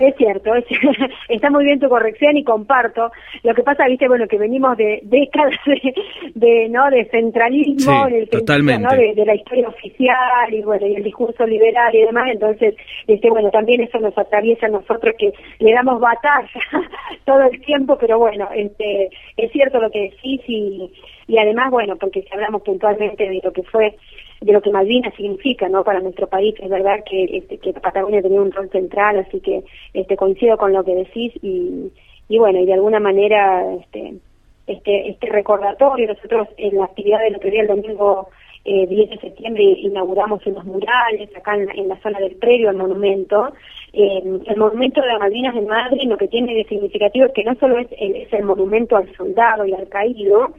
Es 0.00 0.16
cierto, 0.16 0.52
está 1.28 1.50
muy 1.50 1.64
bien 1.64 1.78
tu 1.78 1.88
corrección 1.88 2.36
y 2.36 2.42
comparto. 2.42 3.12
Lo 3.42 3.54
que 3.54 3.62
pasa, 3.62 3.86
viste, 3.86 4.08
bueno, 4.08 4.26
que 4.26 4.38
venimos 4.38 4.76
de 4.78 5.00
décadas 5.02 5.54
de, 6.34 6.68
no 6.70 6.88
de 6.90 7.04
centralismo, 7.10 8.06
en 8.06 8.14
el 8.14 8.28
totalmente. 8.30 8.82
¿no? 8.82 8.90
de, 8.90 9.26
la 9.26 9.34
historia 9.34 9.68
oficial 9.68 10.52
y 10.52 10.62
bueno 10.62 10.86
y 10.86 10.96
el 10.96 11.04
discurso 11.04 11.46
liberal 11.46 11.94
y 11.94 12.00
demás. 12.00 12.30
Entonces, 12.32 12.74
este, 13.06 13.28
bueno, 13.28 13.50
también 13.50 13.82
eso 13.82 13.98
nos 13.98 14.16
atraviesa 14.16 14.66
a 14.66 14.70
nosotros 14.70 15.14
que 15.18 15.32
le 15.58 15.72
damos 15.72 16.00
batalla 16.00 16.48
todo 17.26 17.42
el 17.42 17.60
tiempo, 17.60 17.98
pero 17.98 18.18
bueno, 18.18 18.48
este, 18.54 19.10
es 19.36 19.52
cierto 19.52 19.80
lo 19.80 19.90
que 19.90 20.10
decís 20.10 20.40
y, 20.46 20.90
y 21.26 21.38
además, 21.38 21.70
bueno, 21.70 21.96
porque 21.96 22.22
si 22.22 22.28
hablamos 22.32 22.62
puntualmente 22.62 23.28
de 23.28 23.40
lo 23.44 23.52
que 23.52 23.62
fue 23.64 23.94
de 24.40 24.52
lo 24.52 24.62
que 24.62 24.70
Malvinas 24.70 25.14
significa 25.14 25.68
no 25.68 25.84
para 25.84 26.00
nuestro 26.00 26.26
país 26.26 26.54
es 26.60 26.70
verdad 26.70 27.04
que 27.08 27.24
este, 27.24 27.58
que 27.58 27.72
Patagonia 27.74 28.22
tenía 28.22 28.40
un 28.40 28.52
rol 28.52 28.70
central 28.70 29.18
así 29.18 29.40
que 29.40 29.64
este 29.92 30.16
coincido 30.16 30.56
con 30.56 30.72
lo 30.72 30.82
que 30.82 30.94
decís 30.94 31.32
y, 31.42 31.90
bueno 32.38 32.60
y 32.60 32.66
de 32.66 32.74
alguna 32.74 33.00
manera 33.00 33.74
este 33.74 34.14
este 34.66 35.10
este 35.10 35.26
recordatorio 35.26 36.08
nosotros 36.08 36.48
en 36.56 36.76
la 36.76 36.84
actividad 36.84 37.20
del 37.20 37.36
otro 37.36 37.50
día 37.50 37.62
el 37.62 37.68
domingo 37.68 38.28
eh, 38.64 38.86
10 38.86 39.10
de 39.10 39.18
septiembre 39.18 39.62
inauguramos 39.62 40.46
unos 40.46 40.64
murales 40.64 41.34
acá 41.34 41.56
en, 41.56 41.88
la 41.88 41.98
zona 42.00 42.18
del 42.18 42.36
predio 42.36 42.68
al 42.68 42.76
monumento. 42.76 43.54
Eh, 43.94 44.22
el 44.46 44.56
monumento 44.58 45.00
de 45.00 45.06
las 45.06 45.18
Malvinas 45.18 45.54
de 45.54 45.62
Madrid 45.62 46.06
lo 46.06 46.18
que 46.18 46.28
tiene 46.28 46.54
de 46.54 46.64
significativo 46.64 47.24
es 47.24 47.32
que 47.32 47.42
no 47.42 47.54
solo 47.54 47.78
es 47.78 47.88
es 47.90 48.30
el 48.34 48.44
monumento 48.44 48.96
al 48.96 49.10
soldado 49.16 49.64
y 49.64 49.72
al 49.72 49.88
caído 49.88 50.52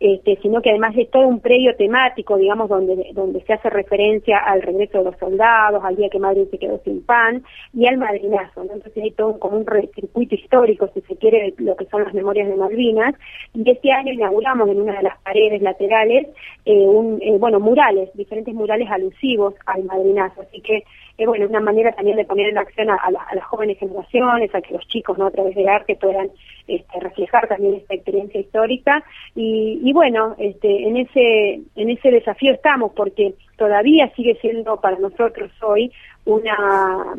este, 0.00 0.38
sino 0.42 0.60
que 0.60 0.70
además 0.70 0.94
es 0.96 1.10
todo 1.10 1.26
un 1.26 1.40
predio 1.40 1.74
temático, 1.76 2.36
digamos, 2.36 2.68
donde, 2.68 3.10
donde 3.14 3.40
se 3.42 3.52
hace 3.52 3.70
referencia 3.70 4.38
al 4.38 4.62
regreso 4.62 4.98
de 4.98 5.04
los 5.04 5.18
soldados, 5.18 5.82
al 5.84 5.96
día 5.96 6.08
que 6.10 6.18
Madrid 6.18 6.46
se 6.50 6.58
quedó 6.58 6.80
sin 6.84 7.02
pan 7.04 7.42
y 7.72 7.86
al 7.86 7.98
madrinazo. 7.98 8.62
Entonces 8.62 8.92
hay 8.96 9.12
todo 9.12 9.38
como 9.38 9.58
un 9.58 9.66
circuito 9.94 10.34
histórico, 10.34 10.90
si 10.94 11.00
se 11.02 11.16
quiere, 11.16 11.54
lo 11.58 11.76
que 11.76 11.86
son 11.86 12.04
las 12.04 12.14
memorias 12.14 12.48
de 12.48 12.56
Malvinas. 12.56 13.14
Y 13.54 13.70
este 13.70 13.92
año 13.92 14.12
inauguramos 14.12 14.68
en 14.68 14.80
una 14.80 14.96
de 14.96 15.02
las 15.04 15.18
paredes 15.22 15.62
laterales, 15.62 16.26
eh, 16.64 16.86
un, 16.86 17.20
eh, 17.22 17.36
bueno, 17.38 17.60
murales, 17.60 18.10
diferentes 18.14 18.54
murales 18.54 18.90
alusivos 18.90 19.54
al 19.66 19.84
madrinazo. 19.84 20.42
Así 20.42 20.60
que 20.60 20.84
es 21.16 21.26
bueno, 21.26 21.46
una 21.46 21.60
manera 21.60 21.92
también 21.92 22.16
de 22.16 22.24
poner 22.24 22.48
en 22.48 22.58
acción 22.58 22.90
a, 22.90 22.98
las 23.10 23.44
jóvenes 23.44 23.78
generaciones, 23.78 24.54
a 24.54 24.60
que 24.60 24.74
los 24.74 24.86
chicos 24.88 25.16
no 25.16 25.26
a 25.26 25.30
través 25.30 25.54
del 25.54 25.68
arte 25.68 25.96
puedan 25.96 26.30
este, 26.66 27.00
reflejar 27.00 27.46
también 27.46 27.74
esta 27.74 27.94
experiencia 27.94 28.40
histórica. 28.40 29.04
Y, 29.34 29.80
y 29.82 29.92
bueno, 29.92 30.34
este, 30.38 30.88
en 30.88 30.96
ese 30.96 31.60
en 31.76 31.90
ese 31.90 32.10
desafío 32.10 32.52
estamos 32.52 32.92
porque 32.94 33.34
todavía 33.56 34.12
sigue 34.16 34.36
siendo 34.40 34.80
para 34.80 34.98
nosotros 34.98 35.50
hoy 35.62 35.92
una 36.24 37.14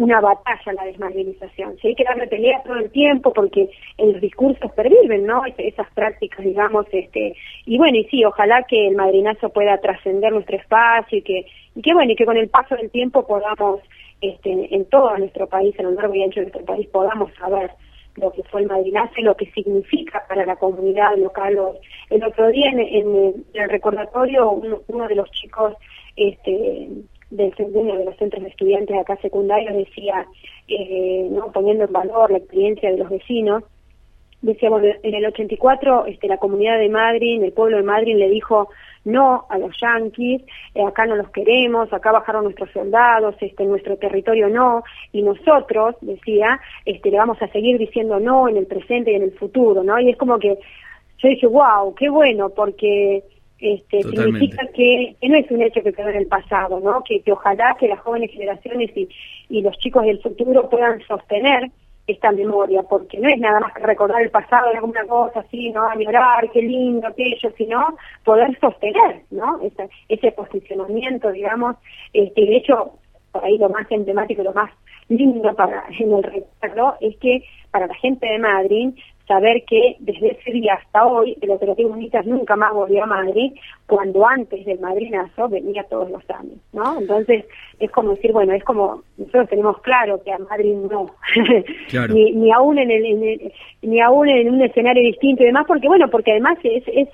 una 0.00 0.18
batalla 0.18 0.72
la 0.72 0.84
desmalvinización. 0.86 1.76
Si 1.76 1.88
hay 1.88 1.94
que 1.94 2.04
darle 2.04 2.26
pelea 2.26 2.62
todo 2.64 2.76
el 2.76 2.90
tiempo 2.90 3.34
porque 3.34 3.68
en 3.98 4.12
los 4.12 4.20
discursos 4.22 4.72
perviven, 4.72 5.26
¿no? 5.26 5.42
esas 5.58 5.90
prácticas, 5.92 6.42
digamos, 6.42 6.86
este, 6.90 7.36
y 7.66 7.76
bueno, 7.76 7.98
y 7.98 8.04
sí, 8.04 8.24
ojalá 8.24 8.62
que 8.62 8.88
el 8.88 8.96
madrinazo 8.96 9.50
pueda 9.50 9.76
trascender 9.78 10.32
nuestro 10.32 10.56
espacio 10.56 11.18
y 11.18 11.22
que, 11.22 11.46
y 11.74 11.82
que 11.82 11.92
bueno, 11.92 12.12
y 12.12 12.16
que 12.16 12.24
con 12.24 12.38
el 12.38 12.48
paso 12.48 12.76
del 12.76 12.90
tiempo 12.90 13.26
podamos, 13.26 13.80
este, 14.22 14.74
en 14.74 14.86
todo 14.86 15.18
nuestro 15.18 15.46
país, 15.46 15.74
en 15.78 15.84
lo 15.84 15.90
largo 15.90 16.14
y 16.14 16.22
ancho 16.22 16.40
de 16.40 16.46
nuestro 16.46 16.64
país, 16.64 16.88
podamos 16.88 17.30
saber 17.34 17.70
lo 18.16 18.32
que 18.32 18.42
fue 18.44 18.62
el 18.62 18.68
madrinazo 18.68 19.12
y 19.18 19.22
lo 19.22 19.36
que 19.36 19.50
significa 19.52 20.24
para 20.26 20.46
la 20.46 20.56
comunidad 20.56 21.14
local. 21.18 21.58
El 22.08 22.24
otro 22.24 22.48
día 22.48 22.70
en, 22.70 23.44
el 23.52 23.68
recordatorio 23.68 24.50
uno, 24.50 25.08
de 25.08 25.14
los 25.14 25.30
chicos 25.30 25.74
este, 26.16 26.88
del 27.30 27.52
uno 27.72 27.96
de 27.96 28.04
los 28.04 28.16
centros 28.16 28.42
de 28.42 28.50
estudiantes 28.50 28.96
acá 28.96 29.16
secundarios 29.16 29.76
decía, 29.76 30.26
eh, 30.68 31.28
no 31.30 31.52
poniendo 31.52 31.84
en 31.84 31.92
valor 31.92 32.30
la 32.30 32.38
experiencia 32.38 32.90
de 32.90 32.98
los 32.98 33.08
vecinos, 33.08 33.64
decía, 34.42 34.70
bueno, 34.70 34.88
en 35.02 35.14
el 35.14 35.26
84 35.26 36.06
este, 36.06 36.28
la 36.28 36.38
comunidad 36.38 36.78
de 36.78 36.88
Madrid, 36.88 37.42
el 37.42 37.52
pueblo 37.52 37.76
de 37.76 37.82
Madrid 37.82 38.16
le 38.16 38.28
dijo 38.28 38.68
no 39.04 39.46
a 39.48 39.58
los 39.58 39.74
yanquis, 39.80 40.42
eh, 40.74 40.82
acá 40.84 41.06
no 41.06 41.16
los 41.16 41.30
queremos, 41.30 41.92
acá 41.92 42.12
bajaron 42.12 42.44
nuestros 42.44 42.70
soldados, 42.70 43.34
este, 43.40 43.64
nuestro 43.64 43.96
territorio 43.96 44.48
no, 44.48 44.82
y 45.12 45.22
nosotros, 45.22 45.96
decía, 46.02 46.60
este, 46.84 47.10
le 47.10 47.18
vamos 47.18 47.40
a 47.40 47.48
seguir 47.48 47.78
diciendo 47.78 48.20
no 48.20 48.48
en 48.48 48.58
el 48.58 48.66
presente 48.66 49.12
y 49.12 49.14
en 49.14 49.22
el 49.22 49.32
futuro, 49.32 49.82
¿no? 49.82 49.98
Y 49.98 50.10
es 50.10 50.16
como 50.18 50.38
que 50.38 50.58
yo 51.18 51.28
dije, 51.28 51.46
wow, 51.46 51.94
qué 51.94 52.08
bueno, 52.08 52.50
porque 52.50 53.22
este, 53.60 54.02
significa 54.02 54.66
que, 54.74 55.16
no 55.22 55.36
es 55.36 55.50
un 55.50 55.62
hecho 55.62 55.82
que 55.82 55.92
quedó 55.92 56.08
en 56.08 56.16
el 56.16 56.26
pasado, 56.26 56.80
¿no? 56.80 57.02
Que, 57.04 57.22
ojalá 57.30 57.76
que 57.78 57.88
las 57.88 58.00
jóvenes 58.00 58.30
generaciones 58.30 58.90
y, 58.96 59.08
y 59.48 59.62
los 59.62 59.76
chicos 59.78 60.04
del 60.04 60.20
futuro 60.20 60.68
puedan 60.68 61.00
sostener 61.02 61.70
esta 62.06 62.32
memoria, 62.32 62.82
porque 62.82 63.18
no 63.18 63.28
es 63.28 63.38
nada 63.38 63.60
más 63.60 63.72
que 63.72 63.82
recordar 63.82 64.22
el 64.22 64.30
pasado, 64.30 64.68
alguna 64.74 65.04
cosa 65.04 65.40
así, 65.40 65.70
¿no? 65.70 65.88
A 65.88 65.94
llorar, 65.94 66.50
qué 66.52 66.62
lindo, 66.62 67.06
aquello, 67.06 67.52
sino 67.56 67.96
poder 68.24 68.58
sostener, 68.60 69.22
¿no? 69.30 69.60
Ese, 69.62 69.88
ese 70.08 70.32
posicionamiento, 70.32 71.30
digamos, 71.30 71.76
este, 72.12 72.40
de 72.40 72.56
hecho, 72.56 72.94
por 73.32 73.44
ahí 73.44 73.58
lo 73.58 73.68
más 73.68 73.86
emblemático, 73.90 74.42
lo 74.42 74.52
más 74.52 74.70
lindo 75.08 75.54
para 75.54 75.84
en 75.98 76.12
el 76.12 76.22
recuerdo 76.22 76.94
es 77.00 77.16
que 77.18 77.44
para 77.70 77.86
la 77.86 77.94
gente 77.94 78.26
de 78.26 78.38
Madrid 78.38 78.90
saber 79.30 79.62
que 79.64 79.94
desde 80.00 80.32
ese 80.32 80.50
día 80.50 80.74
hasta 80.74 81.06
hoy 81.06 81.36
el 81.40 81.50
operativo 81.50 81.90
UNITAS 81.90 82.26
nunca 82.26 82.56
más 82.56 82.74
volvió 82.74 83.04
a 83.04 83.06
Madrid, 83.06 83.52
cuando 83.86 84.26
antes 84.26 84.66
del 84.66 84.80
madrinazo 84.80 85.48
venía 85.48 85.84
todos 85.84 86.10
los 86.10 86.28
años, 86.30 86.58
¿no? 86.72 86.98
Entonces 86.98 87.44
es 87.78 87.90
como 87.92 88.10
decir, 88.10 88.32
bueno, 88.32 88.52
es 88.54 88.64
como 88.64 89.04
nosotros 89.18 89.48
tenemos 89.48 89.80
claro 89.82 90.20
que 90.24 90.32
a 90.32 90.38
Madrid 90.38 90.74
no, 90.74 91.14
ni, 92.12 92.32
ni 92.32 92.50
aún 92.50 92.78
en 92.78 92.90
el, 92.90 93.52
ni 93.82 94.00
aún 94.00 94.28
en 94.28 94.50
un 94.52 94.62
escenario 94.62 95.04
distinto 95.04 95.44
y 95.44 95.46
demás, 95.46 95.64
porque 95.68 95.86
bueno, 95.86 96.08
porque 96.10 96.32
además 96.32 96.58
es, 96.64 96.82
es 96.88 97.08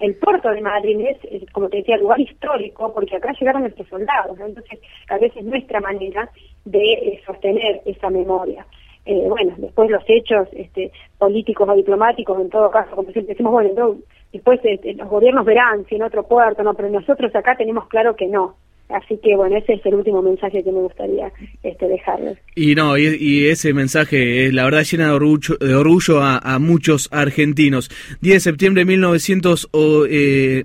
el 0.00 0.14
puerto 0.16 0.50
de 0.50 0.60
Madrid 0.60 1.00
es, 1.08 1.50
como 1.52 1.70
te 1.70 1.78
decía, 1.78 1.96
lugar 1.96 2.20
histórico, 2.20 2.92
porque 2.92 3.16
acá 3.16 3.32
llegaron 3.32 3.62
nuestros 3.62 3.88
soldados, 3.88 4.38
entonces 4.38 4.78
a 5.08 5.16
veces 5.16 5.42
nuestra 5.42 5.80
manera 5.80 6.28
de 6.66 6.92
eh, 6.92 7.22
sostener 7.24 7.80
esa 7.86 8.10
memoria. 8.10 8.66
Eh, 9.04 9.26
bueno, 9.28 9.54
después 9.56 9.90
los 9.90 10.02
hechos 10.06 10.48
este, 10.52 10.92
políticos 11.18 11.68
o 11.68 11.74
diplomáticos, 11.74 12.40
en 12.40 12.50
todo 12.50 12.70
caso, 12.70 12.94
como 12.94 13.10
siempre 13.10 13.34
decimos, 13.34 13.52
bueno, 13.52 13.96
después 14.32 14.60
este, 14.62 14.94
los 14.94 15.08
gobiernos 15.08 15.44
verán 15.44 15.84
si 15.86 15.96
en 15.96 16.02
otro 16.02 16.22
puerto, 16.22 16.62
no, 16.62 16.74
pero 16.74 16.88
nosotros 16.88 17.34
acá 17.34 17.56
tenemos 17.56 17.88
claro 17.88 18.14
que 18.14 18.26
no. 18.26 18.56
Así 18.88 19.18
que 19.22 19.34
bueno, 19.36 19.56
ese 19.56 19.74
es 19.74 19.86
el 19.86 19.94
último 19.94 20.20
mensaje 20.20 20.62
que 20.62 20.70
me 20.70 20.80
gustaría 20.80 21.32
este, 21.62 21.88
dejarles. 21.88 22.38
Y 22.54 22.74
no, 22.74 22.98
y, 22.98 23.46
ese 23.46 23.72
mensaje 23.72 24.46
es 24.46 24.52
la 24.52 24.64
verdad 24.64 24.84
llena 24.84 25.06
de 25.06 25.12
orgullo, 25.12 25.56
de 25.56 25.74
orgullo 25.74 26.20
a, 26.22 26.58
muchos 26.58 27.08
argentinos. 27.10 27.90
10 28.20 28.34
de 28.34 28.40
septiembre 28.40 28.80
de 28.82 28.86
1900, 28.86 29.68
o, 29.72 30.04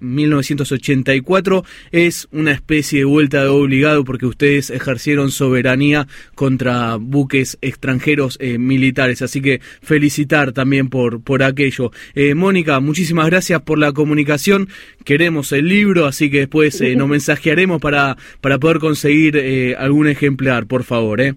1984 0.02 1.64
eh, 1.92 2.08
es 2.08 2.28
una 2.32 2.52
especie 2.52 3.00
de 3.00 3.06
vuelta 3.06 3.44
de 3.44 3.50
obligado 3.50 4.04
porque 4.04 4.26
ustedes 4.26 4.70
ejercieron 4.70 5.32
soberanía 5.32 6.08
contra 6.36 6.98
buques 6.98 7.58
extranjeros 7.62 8.38
eh, 8.42 8.58
militares. 8.58 9.22
Así 9.22 9.42
que 9.42 9.60
felicitar 9.82 10.52
también 10.52 10.90
por, 10.90 11.24
por 11.24 11.44
aquello. 11.44 11.92
Eh, 12.14 12.36
Mónica, 12.36 12.80
muchísimas 12.82 13.28
gracias 13.28 13.62
por 13.62 13.80
la 13.80 13.94
comunicación. 13.94 14.68
Queremos 15.06 15.54
el 15.54 15.70
libro, 15.70 16.06
así 16.06 16.30
que 16.30 16.40
después 16.40 16.82
nos 16.82 17.08
mensajearemos 17.18 17.80
para 17.80 18.07
para, 18.41 18.58
poder 18.60 18.80
conseguir 18.80 19.36
eh, 19.38 19.76
algún 19.78 20.08
ejemplar, 20.08 20.67
por 20.67 20.84
favor, 20.84 21.20
¿eh? 21.22 21.36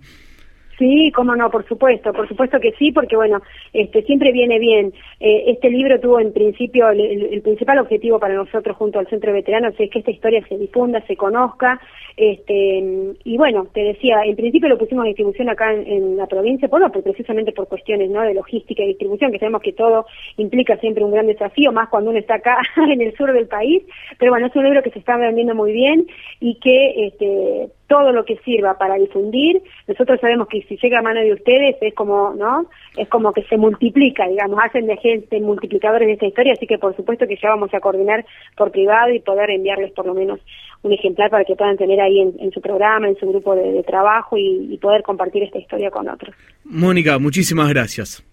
Sí, 0.80 1.12
cómo 1.14 1.36
no, 1.36 1.50
por 1.50 1.68
supuesto, 1.68 2.10
por 2.10 2.26
supuesto 2.26 2.58
que 2.58 2.72
sí, 2.78 2.90
porque 2.90 3.14
bueno, 3.14 3.42
este 3.74 4.02
siempre 4.04 4.32
viene 4.32 4.58
bien. 4.58 4.94
Eh, 5.20 5.44
este 5.48 5.68
libro 5.68 6.00
tuvo 6.00 6.18
en 6.20 6.32
principio 6.32 6.88
el, 6.88 7.42
principal 7.42 7.80
objetivo 7.80 8.18
para 8.18 8.32
nosotros 8.32 8.78
junto 8.78 8.98
al 8.98 9.06
Centro 9.08 9.30
de 9.30 9.40
Veteranos 9.40 9.74
es 9.78 9.90
que 9.90 9.98
esta 9.98 10.10
historia 10.10 10.42
se 10.48 10.56
difunda, 10.56 11.04
se 11.06 11.16
conozca, 11.16 11.78
este 12.16 13.14
y 13.24 13.36
bueno, 13.36 13.66
te 13.74 13.82
decía, 13.82 14.22
en 14.24 14.36
principio 14.36 14.70
lo 14.70 14.78
pusimos 14.78 15.04
en 15.04 15.10
distribución 15.10 15.50
acá 15.50 15.70
en, 15.70 16.16
la 16.16 16.26
provincia, 16.26 16.66
por 16.66 16.80
no, 16.80 16.90
precisamente 16.90 17.52
por 17.52 17.68
cuestiones 17.68 18.10
de 18.10 18.34
logística 18.34 18.82
y 18.82 18.88
distribución, 18.88 19.32
que 19.32 19.38
sabemos 19.38 19.60
que 19.60 19.74
todo 19.74 20.06
implica 20.38 20.78
siempre 20.78 21.04
un 21.04 21.12
gran 21.12 21.26
desafío, 21.26 21.72
más 21.72 21.90
cuando 21.90 22.08
uno 22.08 22.18
está 22.18 22.36
acá 22.36 22.56
en 22.90 23.02
el 23.02 23.14
sur 23.16 23.30
del 23.34 23.48
país, 23.48 23.82
pero 24.18 24.32
bueno, 24.32 24.46
es 24.46 24.56
un 24.56 24.64
libro 24.64 24.82
que 24.82 24.92
se 24.92 24.98
está 24.98 25.18
vendiendo 25.18 25.54
muy 25.54 25.72
bien 25.72 26.06
y 26.40 26.54
que 26.54 27.06
este 27.06 27.68
todo 27.90 28.12
lo 28.12 28.24
que 28.24 28.36
sirva 28.44 28.78
para 28.78 28.94
difundir, 28.94 29.60
nosotros 29.88 30.20
sabemos 30.20 30.46
que 30.46 30.62
si 30.62 30.76
llega 30.76 31.00
a 31.00 31.02
mano 31.02 31.20
de 31.20 31.32
ustedes 31.32 31.74
es 31.80 31.92
como, 31.92 32.32
¿no? 32.36 32.66
Es 32.96 33.08
como 33.08 33.32
que 33.32 33.42
se 33.42 33.56
multiplica, 33.56 34.28
digamos, 34.28 34.60
hacen 34.62 34.86
de 34.86 34.96
gente 34.96 35.40
multiplicadores 35.40 36.06
de 36.06 36.12
esta 36.12 36.26
historia, 36.26 36.52
así 36.52 36.68
que 36.68 36.78
por 36.78 36.94
supuesto 36.94 37.26
que 37.26 37.34
ya 37.34 37.48
vamos 37.48 37.74
a 37.74 37.80
coordinar 37.80 38.24
por 38.56 38.70
privado 38.70 39.12
y 39.12 39.18
poder 39.18 39.50
enviarles 39.50 39.90
por 39.90 40.06
lo 40.06 40.14
menos 40.14 40.38
un 40.82 40.92
ejemplar 40.92 41.30
para 41.30 41.44
que 41.44 41.56
puedan 41.56 41.76
tener 41.76 42.00
ahí 42.00 42.20
en, 42.20 42.52
su 42.52 42.60
programa, 42.60 43.08
en 43.08 43.18
su 43.18 43.26
grupo 43.28 43.56
de, 43.56 43.82
trabajo 43.82 44.36
y 44.38 44.78
poder 44.80 45.02
compartir 45.02 45.42
esta 45.42 45.58
historia 45.58 45.90
con 45.90 46.08
otros. 46.08 46.32
Mónica, 46.62 47.18
muchísimas 47.18 47.68
gracias. 47.70 48.29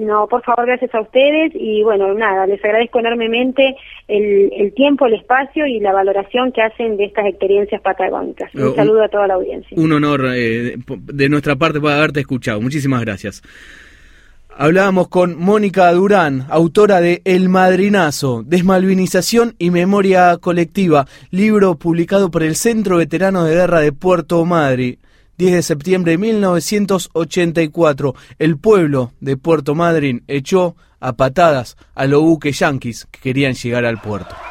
No, 0.00 0.26
por 0.28 0.42
favor, 0.42 0.64
gracias 0.64 0.94
a 0.94 1.00
ustedes 1.02 1.52
y 1.54 1.82
bueno, 1.82 2.14
nada, 2.14 2.46
les 2.46 2.64
agradezco 2.64 3.00
enormemente 3.00 3.76
el, 4.08 4.72
tiempo, 4.74 5.04
el 5.04 5.14
espacio 5.14 5.66
y 5.66 5.78
la 5.78 5.92
valoración 5.92 6.52
que 6.52 6.62
hacen 6.62 6.96
de 6.96 7.04
estas 7.04 7.26
experiencias 7.26 7.82
patagónicas. 7.82 8.54
Un 8.54 8.68
uh, 8.68 8.74
saludo 8.74 9.04
a 9.04 9.08
toda 9.08 9.26
la 9.26 9.34
audiencia. 9.34 9.76
Un 9.76 9.92
honor 9.92 10.22
eh, 10.34 10.76
de 10.86 11.28
nuestra 11.28 11.56
parte 11.56 11.80
por 11.80 11.92
haberte 11.92 12.20
escuchado. 12.20 12.62
Muchísimas 12.62 13.02
gracias. 13.02 13.42
Hablábamos 14.56 15.08
con 15.08 15.38
Mónica 15.38 15.92
Durán, 15.92 16.46
autora 16.48 17.02
de 17.02 17.20
El 17.26 17.50
Madrinazo, 17.50 18.42
Desmalvinización 18.42 19.54
y 19.58 19.70
Memoria 19.70 20.38
Colectiva, 20.38 21.06
libro 21.30 21.74
publicado 21.74 22.30
por 22.30 22.42
el 22.42 22.56
Centro 22.56 22.96
Veterano 22.96 23.44
de 23.44 23.54
Guerra 23.54 23.80
de 23.80 23.92
Puerto 23.92 24.44
Madrid. 24.46 24.96
10 25.40 25.54
de 25.54 25.62
septiembre 25.62 26.12
de 26.12 26.18
1984, 26.18 28.14
el 28.38 28.58
pueblo 28.58 29.14
de 29.20 29.38
Puerto 29.38 29.74
Madryn 29.74 30.22
echó 30.28 30.76
a 31.00 31.14
patadas 31.14 31.78
a 31.94 32.04
los 32.04 32.20
buques 32.20 32.58
yanquis 32.58 33.06
que 33.10 33.20
querían 33.20 33.54
llegar 33.54 33.86
al 33.86 34.02
puerto. 34.02 34.36